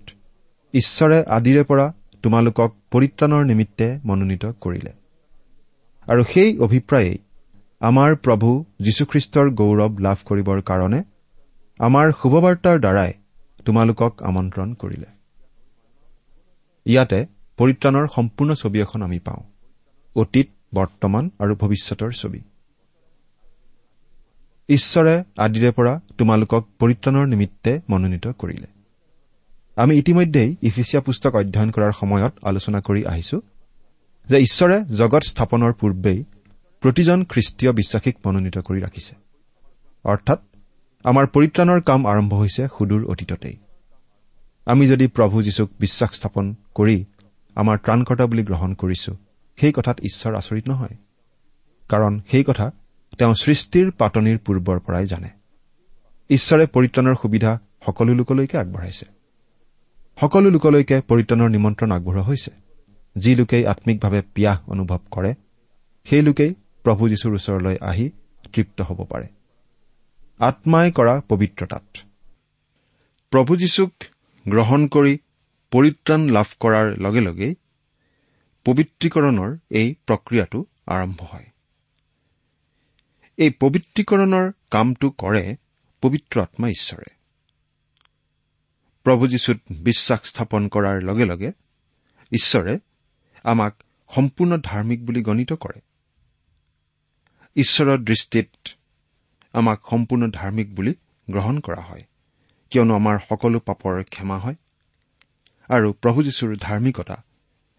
ঈশ্বৰে 0.73 1.17
আদিৰে 1.27 1.63
পৰা 1.63 1.85
তোমালোকক 2.23 2.69
পৰিত্ৰাণৰ 2.91 3.43
নিমিত্তে 3.45 3.87
মনোনীত 4.05 4.45
কৰিলে। 4.61 4.91
আৰু 6.07 6.21
সেই 6.23 6.49
অভিপ্ৰায়েই 6.57 7.17
আমাৰ 7.81 8.15
প্ৰভু 8.15 8.49
যীশুখ্ৰীষ্টৰ 8.81 9.47
গৌৰৱ 9.59 9.93
লাভ 10.01 10.17
কৰিবৰ 10.25 10.59
কাৰণে 10.61 10.99
আমাৰ 11.79 12.07
শুভবাৰ্তাৰ 12.21 12.77
দ্বাৰাই 12.79 13.11
তোমালোকক 13.65 14.13
আমন্ত্ৰণ 14.23 14.73
কৰিলে। 14.73 15.18
ইয়াতে 16.85 17.25
পৰিত্ৰাণৰ 17.57 18.07
সম্পূৰ্ণ 18.15 18.53
ছবি 18.53 18.79
এখন 18.79 19.01
আমি 19.01 19.19
পাওঁ। 19.19 19.43
অতীত 20.15 20.47
বৰ্তমান 20.75 21.29
আৰু 21.39 21.55
ভৱিষ্যতৰ 21.55 22.11
ছবি। 22.11 22.41
ঈশ্বৰে 24.69 25.23
আদিৰে 25.37 25.71
পৰা 25.71 25.99
তোমালোকক 26.17 26.67
পৰিত্ৰাণৰ 26.79 27.27
নিমিত্তে 27.27 27.81
মনোনীত 27.89 28.27
কৰিলে। 28.27 28.67
আমি 29.75 29.97
ইতিমধ্যেই 29.97 30.55
ইফিচিয়া 30.61 31.01
পুস্তক 31.01 31.35
অধ্যয়ন 31.35 31.71
কৰাৰ 31.71 31.91
সময়ত 31.91 32.33
আলোচনা 32.43 32.81
কৰি 32.81 33.05
আহিছো 33.05 33.41
যে 34.27 34.37
ঈশ্বৰে 34.37 34.85
জগত 34.85 35.23
স্থাপনৰ 35.23 35.73
পূৰ্বেই 35.73 36.23
প্ৰতিজন 36.81 37.25
খ্ৰীষ্টীয় 37.25 37.71
বিশ্বাসীক 37.71 38.15
মনোনীত 38.25 38.57
কৰি 38.57 38.79
ৰাখিছে। 38.81 39.15
অৰ্থাৎ 40.03 40.39
আমাৰ 41.03 41.27
পৰিত্ৰাণৰ 41.27 41.81
কাম 41.81 42.07
আৰম্ভ 42.07 42.33
হৈছে 42.33 42.67
সুদূৰ 42.77 43.05
অতীততেই। 43.05 43.57
আমি 44.69 44.87
যদি 44.87 45.07
প্ৰভু 45.07 45.43
যীশুক 45.43 45.69
বিশ্বাস 45.79 46.11
স্থাপন 46.15 46.55
কৰি 46.75 47.05
আমাৰ 47.55 47.77
ত্ৰাণকৰ্তা 47.77 48.25
বুলি 48.25 48.43
গ্ৰহণ 48.43 48.73
কৰিছো 48.73 49.15
সেই 49.57 49.71
কথাত 49.71 49.99
ঈশ্বৰ 49.99 50.35
আচৰিত 50.35 50.69
নহয়। 50.69 50.95
কাৰণ 51.89 52.21
সেই 52.31 52.43
কথা 52.43 52.71
তেওঁ 53.17 53.33
সৃষ্টিৰ 53.35 53.91
পাতনিৰ 53.91 54.37
পূৰ্বৰ 54.37 54.79
পৰাই 54.79 55.05
জানে। 55.05 55.29
ঈশ্বৰে 56.29 56.65
পৰিত্ৰাণৰ 56.65 57.15
সুবিধা 57.21 57.59
সকলো 57.85 58.13
লোকলৈকে 58.13 58.57
আগবঢ়াইছে। 58.57 59.05
সকলো 60.21 60.49
লোকলৈকে 60.49 61.01
পৰিত্ৰাণৰ 61.01 61.49
নিমন্ত্ৰণ 61.49 61.91
আগবঢ়োৱা 61.91 62.23
হৈছে। 62.23 62.51
যি 63.17 63.35
লোকেই 63.35 63.65
আম্মিকভাৱে 63.65 64.21
পিয়াহ 64.33 64.59
অনুভৱ 64.67 64.99
কৰে 65.11 65.33
সেই 66.03 66.21
লোকেই 66.21 66.53
প্ৰভু 66.83 67.09
যীশুৰ 67.09 67.33
ওচৰলৈ 67.33 67.77
আহি 67.81 68.09
তৃপ্ত 68.53 68.81
হ'ব 68.81 69.03
পাৰে। 69.03 69.27
আত্মাই 70.39 70.91
কৰা 70.91 71.21
পবিত্ৰতাত। 71.27 71.97
প্ৰভু 73.29 73.55
যীশুক 73.55 73.93
গ্ৰহণ 74.47 74.87
কৰি 74.87 75.17
পৰিত্ৰাণ 75.71 76.29
লাভ 76.29 76.45
কৰাৰ 76.59 76.97
লগে 76.97 77.21
লগেই 77.21 77.55
পবিত্ৰীকৰণৰ 78.65 79.57
এই 79.69 79.95
প্ৰক্ৰিয়াটো 80.07 80.65
আৰম্ভ 80.87 81.23
হয়। 81.23 81.45
এই 83.37 83.49
পবিত্ৰীকৰণৰ 83.59 84.51
কামটো 84.71 85.09
কৰে 85.09 85.55
পবিত্ৰ 86.01 86.41
আত্মা 86.41 86.69
ঈশ্বৰে। 86.69 87.05
প্ৰভু 89.03 89.27
যীশুত 89.27 89.57
বিশ্বাস 89.71 90.19
স্থাপন 90.23 90.67
কৰাৰ 90.67 91.01
লগে 91.01 91.25
লগে 91.25 91.51
ঈশ্বৰে 92.31 92.79
আমাক 93.43 93.83
সম্পূৰ্ণ 94.15 94.57
ধাৰ্মিক 94.57 95.05
বুলি 95.05 95.21
গণিত 95.21 95.53
কৰে। 95.53 95.81
ঈশ্বৰৰ 97.55 97.97
দৃষ্টিত 97.97 98.49
আমাক 99.53 99.81
সম্পূৰ্ণ 99.89 100.31
ধাৰ্মিক 100.31 100.75
বুলি 100.75 100.93
গ্ৰহণ 101.29 101.59
কৰা 101.59 101.81
হয়। 101.81 102.01
কিয়নো 102.69 102.95
আমাৰ 102.95 103.19
সকলো 103.29 103.59
পাপৰ 103.59 104.03
ক্ষমা 104.03 104.39
হয়। 104.39 104.55
আৰু 105.69 105.93
প্ৰভু 105.93 106.23
যীশুৰ 106.23 106.57
ধাৰ্মিকতা 106.57 107.23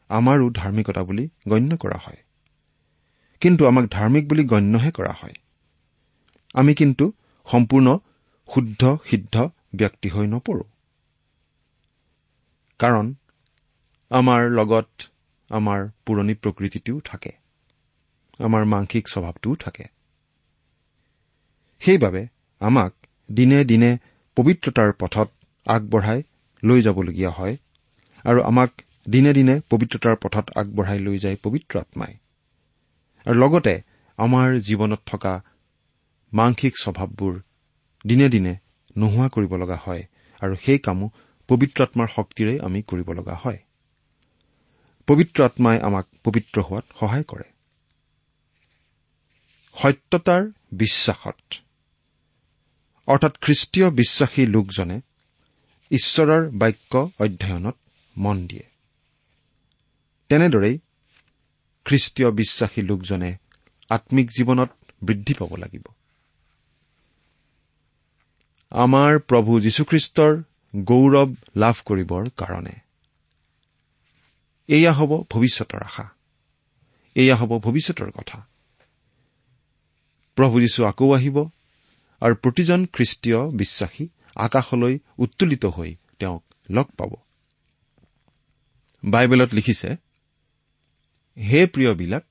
আমাৰো 0.09 0.51
ধাৰ্মিকতা 0.51 1.05
বুলি 1.05 1.29
গণ্য 1.49 1.77
কৰা 1.77 1.97
হয়। 1.97 2.17
কিন্তু 3.41 3.67
আমাক 3.67 3.85
ধাৰ্মিক 3.91 4.29
বুলি 4.29 4.45
গণ্যহে 4.45 4.91
কৰা 4.91 5.13
হয়। 5.13 5.33
আমি 6.55 6.75
কিন্তু 6.75 7.13
সম্পূৰ্ণ 7.47 7.99
শুদ্ধ 8.55 8.99
সিদ্ধ 9.07 9.51
ব্যক্তি 9.75 10.09
হৈ 10.09 10.27
নপৰো। 10.27 10.63
কাৰণ 12.79 13.15
আমাৰ 14.11 14.51
লগত 14.51 14.89
আমাৰ 15.51 15.89
পুৰণি 16.07 16.35
প্ৰকৃতিটোও 16.35 17.01
থাকে। 17.01 17.33
আমাৰ 18.39 18.65
মাংসিক 18.65 19.09
স্বভাৱটোও 19.09 19.55
থাকে। 19.55 19.85
সেইবাবে 21.81 22.27
আমাক 22.61 22.95
দিনে 23.33 23.65
দিনে 23.65 23.99
পবিত্ৰতাৰ 24.37 24.91
পথত 24.93 25.29
আগবঢ়াই 25.67 26.21
লৈ 26.63 26.83
যাবলগীয়া 26.83 27.31
হয় 27.31 27.57
আৰু 28.25 28.41
আমাক 28.43 28.71
দিনে 29.09 29.33
দিনে 29.33 29.55
পবিত্ৰতাৰ 29.71 30.17
পথত 30.17 30.47
আগবঢ়াই 30.57 30.99
লৈ 30.99 31.19
যায় 31.19 31.37
পবিত্ৰ 31.43 31.79
আত্মাই। 31.79 32.13
আৰু 33.27 33.37
লগতে 33.39 33.75
আমাৰ 34.19 34.49
জীৱনত 34.59 35.01
থকা 35.07 35.33
মাংসিক 36.33 36.75
স্বভাৱবোৰ 36.77 37.35
দিনে 38.05 38.29
দিনে 38.29 38.55
নোহোৱা 38.97 39.29
কৰিব 39.29 39.53
লগা 39.57 39.79
হয় 39.85 40.03
আৰু 40.43 40.55
সেই 40.65 40.79
কামো 40.79 41.07
পবিত্ৰ 41.49 41.83
আত্মাৰ 41.83 42.09
শক্তিৰে 42.15 42.55
আমি 42.61 42.83
কৰিব 42.83 43.09
লগা 43.13 43.35
হয়। 43.35 43.59
পবিত্ৰ 45.09 45.39
আত্মাই 45.45 45.79
আমাক 45.81 46.07
পবিত্ৰ 46.25 46.57
হোৱাত 46.61 46.85
সহায় 47.01 47.25
কৰে। 47.25 47.47
সত্যতাৰ 49.75 50.43
বিশ্বাসত 50.73 51.61
অৰ্থাৎ 53.07 53.39
খ্ৰীষ্টীয় 53.41 53.91
বিশ্বাসী 53.91 54.47
লোকজনে 54.47 55.01
ঈশ্বৰৰ 55.91 56.51
বাক্য 56.51 57.11
অধ্যয়নত 57.19 57.77
মন 58.17 58.47
দিয়ে। 58.47 58.67
তেনেদৰেই 60.29 60.79
খ্ৰীষ্টীয় 61.85 62.31
বিশ্বাসী 62.31 62.83
লোকজনে 62.83 63.37
আম্মিক 63.91 64.31
জীৱনত 64.31 64.71
বৃদ্ধি 65.05 65.35
পাব 65.35 65.57
লাগিব। 65.57 65.83
আমাৰ 68.71 69.19
প্ৰভু 69.19 69.61
যীশুখ্ৰীষ্টৰ 69.61 70.43
গৌৰৱ 70.77 71.35
লাভ 71.57 71.75
কৰিবৰ 71.85 72.29
কাৰণে। 72.37 72.73
এয়া 74.69 74.93
হ'ব 74.93 75.23
ভৱিষ্যতৰ 75.31 75.83
আশা। 75.83 76.09
এয়া 77.15 77.37
হ'ব 77.37 77.59
ভৱিষ্যতৰ 77.59 78.11
কথা। 78.11 78.47
প্ৰভু 80.35 80.61
যীশু 80.61 80.85
আকৌ 80.85 81.15
আহিব। 81.15 81.49
আৰু 82.21 82.35
প্ৰতিজন 82.35 82.87
খ্ৰীষ্টীয় 82.87 83.51
বিশ্বাসী 83.51 84.09
আকাশলৈ 84.35 84.99
উত্তোলিত 85.19 85.65
হৈ 85.67 85.97
তেওঁক 86.19 86.45
লগ 86.71 86.85
পাব। 86.85 87.17
বাইবেলত 89.05 89.55
লিখিছে 89.55 89.91
হে 91.39 91.67
প্ৰিয়বিলাক 91.67 92.25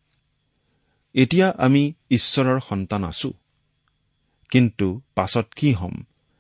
এতিয়া 1.13 1.53
আমি 1.57 1.93
ঈশ্বৰৰ 2.09 2.59
সন্তান 2.59 3.03
আছো 3.03 3.33
কিন্তু 4.51 5.01
পাছত 5.15 5.47
কি 5.55 5.73
হ'ম 5.73 5.95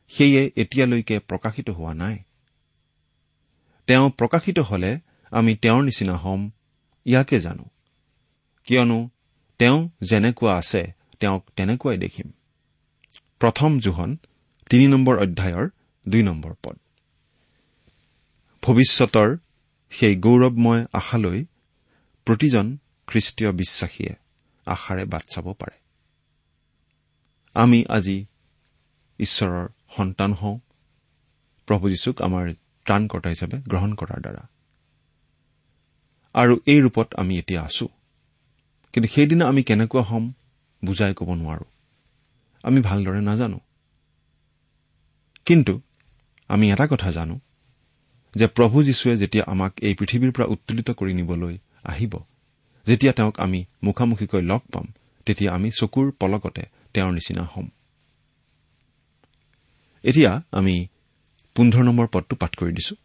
সেয়ে 0.09 0.51
এতিয়ালৈকে 0.55 1.19
প্ৰকাশিত 1.19 1.69
হোৱা 1.69 1.93
নাই। 1.93 2.17
তেওঁ 3.87 4.09
প্ৰকাশিত 4.09 4.59
হলে 4.59 4.99
আমি 5.31 5.55
তেওঁৰ 5.55 5.83
নিচিনা 5.83 6.15
হ'ম 6.17 6.49
ইয়াকে 7.05 7.39
জানো। 7.39 7.65
কিয়নো 8.65 9.09
তেওঁ 9.59 9.89
যেনেকুৱা 10.01 10.57
আছে 10.57 10.93
তেওঁক 11.19 11.43
তেনেকুৱাই 11.55 11.97
দেখিম। 11.97 12.31
প্ৰথম 13.39 13.79
জোহন 13.79 14.17
তিনি 14.69 14.87
নম্বৰ 14.87 15.19
অধ্যায়ৰ 15.19 15.69
দুই 16.09 16.23
নম্বৰ 16.23 16.53
পদ। 16.63 16.77
ভৱিষ্যতৰ 18.63 19.37
সেই 19.89 20.15
গৌৰৱময় 20.15 20.85
আশালৈ 20.93 21.45
প্ৰতিজন 22.25 22.77
খ্ৰীষ্টীয় 23.07 23.51
বিশ্বাসীয়ে 23.51 24.15
আশাৰে 24.65 25.05
বাট 25.05 25.23
চাব 25.29 25.53
পাৰে। 25.53 25.79
আমি 27.53 27.85
আজি 27.89 28.25
ঈশ্বৰৰ 29.19 29.67
সন্তান 29.95 30.33
হওঁ 30.33 30.59
প্ৰভু 31.67 31.89
যীশুক 31.89 32.21
আমাৰ 32.21 32.53
ত্ৰাণকৰ্তা 32.85 33.29
হিচাপে 33.29 33.57
গ্ৰহণ 33.57 33.95
কৰাৰ 33.95 34.21
দ্বাৰা। 34.21 34.47
আৰু 36.33 36.59
এই 36.65 36.81
ৰূপত 36.81 37.13
আমি 37.15 37.39
এতিয়া 37.39 37.61
আছো। 37.61 37.87
কিন্তু 38.93 39.07
সেইদিনা 39.15 39.45
আমি 39.45 39.63
কেনেকুৱা 39.63 40.01
হ'ম 40.01 40.33
বুজাই 40.85 41.13
ক'ব 41.13 41.33
নোৱাৰো। 41.33 41.65
আমি 42.63 42.81
ভালদৰে 42.81 43.21
নাজানো। 43.21 43.59
কিন্তু 45.45 45.81
আমি 46.47 46.71
এটা 46.71 46.87
কথা 46.87 47.11
জানো 47.11 47.39
যে 48.35 48.47
প্ৰভু 48.47 48.83
যীশুৱে 48.83 49.17
যেতিয়া 49.17 49.43
আমাক 49.47 49.73
এই 49.81 49.93
পৃথিৱীৰ 49.95 50.31
পৰা 50.31 50.45
উত্তোলিত 50.45 50.89
কৰি 50.91 51.13
নিবলৈ 51.13 51.57
আহিব 51.83 52.13
যেতিয়া 52.85 53.13
তেওঁক 53.13 53.39
আমি 53.39 53.65
মুখামুখিকৈ 53.83 54.41
লগ 54.41 54.59
পাম 54.59 54.85
তেতিয়া 55.25 55.53
আমি 55.53 55.69
চকুৰ 55.71 56.11
পলকতে 56.11 56.63
তেওঁৰ 56.93 57.11
নিচিনা 57.13 57.43
হ'ম। 57.43 57.67
এতিয়া 60.03 60.41
আমি 60.51 60.87
পোন্ধৰ 61.55 61.83
নম্বৰ 61.83 62.07
পদটো 62.07 62.35
পাঠ 62.35 62.55
কৰি 62.55 62.71
দিছো। 62.71 62.95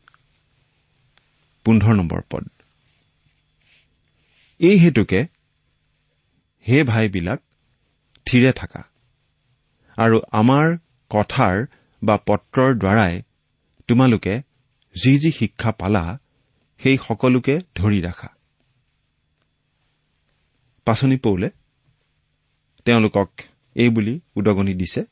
এই 4.58 4.76
হেতুকে 4.78 5.20
হে 6.68 6.84
ভাইবিলাক 6.84 7.40
থিৰে 8.26 8.52
থাকা। 8.52 8.82
আৰু 9.96 10.20
আমাৰ 10.32 10.78
কথাৰ 11.10 11.66
বা 12.02 12.16
পত্ৰৰ 12.26 12.74
দ্বাৰাই 12.74 13.22
তোমালোকে 13.88 14.42
যি 15.04 15.18
যি 15.18 15.30
শিক্ষা 15.30 15.72
পালা 15.72 16.18
সেই 16.78 16.98
সকলোকে 17.08 17.60
ধৰি 17.74 18.00
ৰাখা। 18.00 18.28
পাচনি 20.84 21.16
পৌলে 21.16 21.50
তেওঁলোকক 22.84 23.28
এই 23.74 23.88
বুলি 23.88 24.20
উদগনি 24.34 24.74
দিছে 24.74 25.04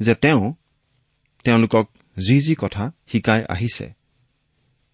যে 0.00 0.14
তেওঁ 0.14 0.54
তেওঁলোকক 1.44 1.86
যি 2.26 2.40
যি 2.40 2.54
কথা 2.58 2.92
শিকাই 3.06 3.44
আহিছে 3.48 3.86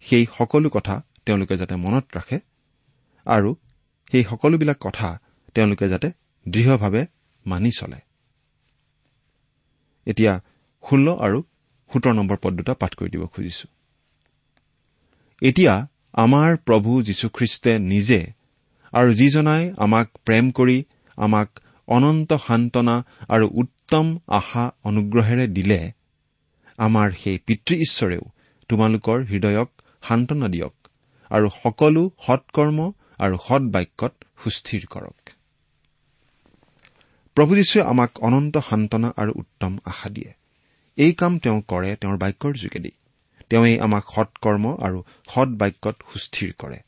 সেই 0.01 0.27
সকলো 0.39 0.69
কথা 0.71 1.03
তেওঁলোকে 1.27 1.57
যাতে 1.57 1.75
মনত 1.77 2.05
ৰাখে 2.17 2.41
আৰু 3.27 3.55
সেই 4.11 4.25
সকলোবিলাক 4.25 4.77
কথা 4.81 5.21
তেওঁলোকে 5.55 5.89
যাতে 5.89 6.13
দৃঢ়ভাৱে 6.49 7.07
মানি 7.47 7.71
চলে। 7.79 8.12
এতিয়া 10.07 10.33
ষোল্ল 10.85 11.07
আৰু 11.27 11.39
সোতৰ 11.91 12.15
নম্বৰ 12.15 12.39
পদ 12.43 12.53
দুটা 12.59 12.75
পাঠ 12.75 12.93
কৰি 12.95 13.11
দিব 13.11 13.23
খুজিছো। 13.27 13.67
এতিয়া 15.43 15.75
আমাৰ 16.15 16.51
প্ৰভু 16.67 16.91
যীশুখ্ৰীষ্টে 17.03 17.73
নিজে 17.93 18.21
আৰু 18.93 19.11
যিজনাই 19.13 19.63
আমাক 19.77 20.07
প্ৰেম 20.27 20.45
কৰি 20.51 20.79
আমাক 21.19 21.49
অনন্ত 21.89 22.31
সান্তনা 22.47 22.97
আৰু 23.29 23.47
উত্তম 23.55 24.07
আশা 24.29 24.65
অনুগ্ৰহেৰে 24.85 25.47
দিলে 25.47 25.81
আমাৰ 26.79 27.09
সেই 27.23 27.39
পিতৃ 27.47 27.75
ঈশ্বৰেও 27.87 28.25
তোমালোকৰ 28.71 29.19
হৃদয়ক 29.25 29.71
সান্তনা 30.03 30.49
দিয়ক 30.49 30.75
আৰু 31.31 31.47
সকলো 31.63 32.03
সৎকৰ্ম 32.27 32.79
আৰু 33.19 33.37
সৎ 33.47 33.63
বাক্যত 33.75 34.13
সুস্থিৰ 34.45 34.83
কৰক। 34.87 35.21
প্ৰভু 37.37 37.55
যীশুৱে 37.55 37.81
আমাক 37.83 38.11
অনন্ত 38.21 38.59
সান্তনা 38.59 39.09
আৰু 39.17 39.33
উত্তম 39.37 39.79
আশা 39.85 40.09
দিয়ে। 40.09 40.33
এই 40.97 41.13
কাম 41.13 41.39
তেওঁ 41.39 41.63
কৰে 41.69 41.97
তেওঁৰ 41.97 42.17
বাক্যৰ 42.17 42.53
যোগেদি। 42.53 42.91
তেওঁই 43.51 43.79
আমাক 43.79 44.05
সৎকৰ্ম 44.15 44.65
আৰু 44.81 44.99
সৎ 45.29 45.49
বাক্যত 45.49 45.97
সুস্থিৰ 46.13 46.53
কৰে। 46.59 46.79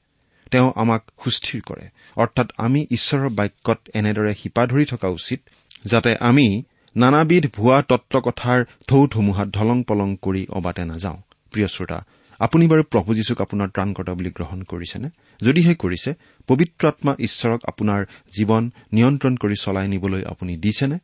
তেওঁ 0.51 0.73
আমাক 0.77 1.03
সুস্থিৰ 1.25 1.61
কৰে। 1.63 1.89
অৰ্থাৎ 2.17 2.49
আমি 2.57 2.87
ঈশ্বৰৰ 2.91 3.29
বাক্যত 3.29 3.79
এনেদৰে 3.95 4.35
শিপা 4.35 4.67
ধৰি 4.67 4.85
থকা 4.85 5.09
উচিত 5.09 5.41
যাতে 5.85 6.17
আমি 6.21 6.63
নানাবিধ 6.97 7.45
ভুৱা 7.57 7.83
তত্ব 7.83 8.21
কথাৰ 8.21 8.65
ঢৌ 8.89 9.07
ধুমুহাত 9.07 9.49
ধলং 9.49 9.83
পলং 9.83 10.17
কৰি 10.23 10.47
অবাতে 10.51 10.85
নাযাওঁ। 10.85 11.19
প্ৰিয় 11.53 11.67
শ্ৰোতা 11.67 11.99
আপুনি 12.41 12.69
বাৰু 12.69 12.83
প্ৰভু 12.83 13.15
যীশুক 13.15 13.41
আপোনাৰ 13.41 13.69
ত্ৰাণকৰ্তা 13.69 14.15
বুলি 14.15 14.31
গ্ৰহণ 14.31 14.63
কৰিছেনে? 14.63 15.09
যদিহে 15.43 15.75
কৰিছে 15.75 16.15
পবিত্ৰ 16.49 16.89
আত্মা 16.89 17.17
ঈশ্বৰক 17.19 17.61
আপোনাৰ 17.65 18.05
জীৱন 18.39 18.71
নিয়ন্ত্ৰণ 18.93 19.37
কৰি 19.37 19.55
চলাই 19.61 19.89
নিবলৈ 19.89 20.25
আপুনি 20.25 20.57
দিছেনে? 20.57 20.99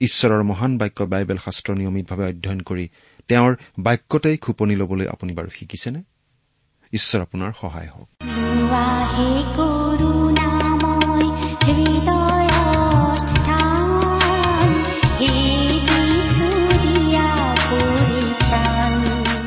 ঈশ্বৰৰ 0.00 0.42
মহান 0.42 0.78
বাক্য 0.78 1.04
বাইবেল 1.04 1.36
শাস্ত্ৰ 1.36 1.74
নিয়মিতভাৱে 1.74 2.24
অধ্যয়ন 2.24 2.60
কৰি 2.60 2.88
তেওঁৰ 3.28 3.56
বাক্যতেই 3.78 4.36
খোপনি 4.36 4.76
ল'বলৈ 4.76 5.06
আপুনি 5.06 5.32
বাৰু 5.32 5.48
শিকিছেনে? 5.48 6.02
ঈশ্বৰ 6.92 7.20
আপোনাৰ 7.20 7.52
সহায় 7.60 7.88
হওক। 7.88 8.08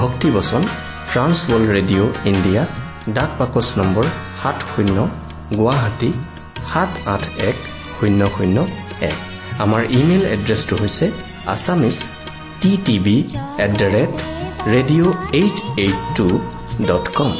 ভক্তিবচন 0.00 0.62
ট্ৰান্সৱৰ্ল্ড 1.10 1.68
ৰেডিঅ' 1.76 2.10
ইণ্ডিয়া 2.30 2.62
ডাক 3.16 3.30
বাকচ 3.40 3.66
নম্বৰ 3.78 4.04
সাত 4.40 4.58
শূন্য 4.72 4.96
গুৱাহাটী 5.58 6.10
সাত 6.70 6.90
আঠ 7.14 7.22
এক 7.48 7.56
শূন্য 7.96 8.20
শূন্য 8.36 8.56
এক। 9.10 9.16
আমাৰ 9.64 9.82
ইমেইল 9.98 10.24
এড্ৰেছটো 10.34 10.74
হৈছে 10.82 11.06
Assamese 11.54 11.96
T 12.60 12.70
TV 12.86 13.16
at 13.64 13.72
the 13.80 13.88
rate 13.96 14.12
radio' 14.74 15.10
eight 15.40 15.56
eight 15.84 15.98
two 16.16 16.26
dot 16.88 17.04
com. 17.18 17.32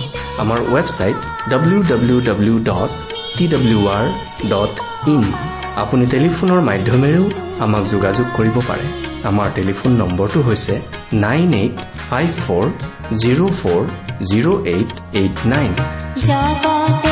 আমাৰ 0.42 0.58
website 0.74 1.18
W 1.50 1.80
W 1.90 2.18
W 2.28 2.56
dot 2.68 2.90
T 3.36 3.44
W 3.52 3.80
R 3.96 4.06
dot 4.52 4.72
in. 5.14 5.24
আপুনি 5.76 6.04
টেলিফোনৰ 6.06 6.60
মাধ্যমেৰেও 6.60 7.24
আমাক 7.64 7.84
যোগাযোগ 7.86 8.26
কৰিব 8.36 8.56
পাৰে। 8.68 8.86
আমাৰ 9.24 9.48
টেলিফোন 9.54 9.92
নম্বৰটো 9.92 10.40
হৈছে 10.42 10.74
nine 11.12 11.54
eight 11.54 11.76
five 12.10 12.30
four 12.44 12.64
zero' 13.22 13.54
four 13.60 13.82
zero' 14.30 14.60
eight 14.66 14.90
eight 15.14 15.36
nine. 15.46 17.11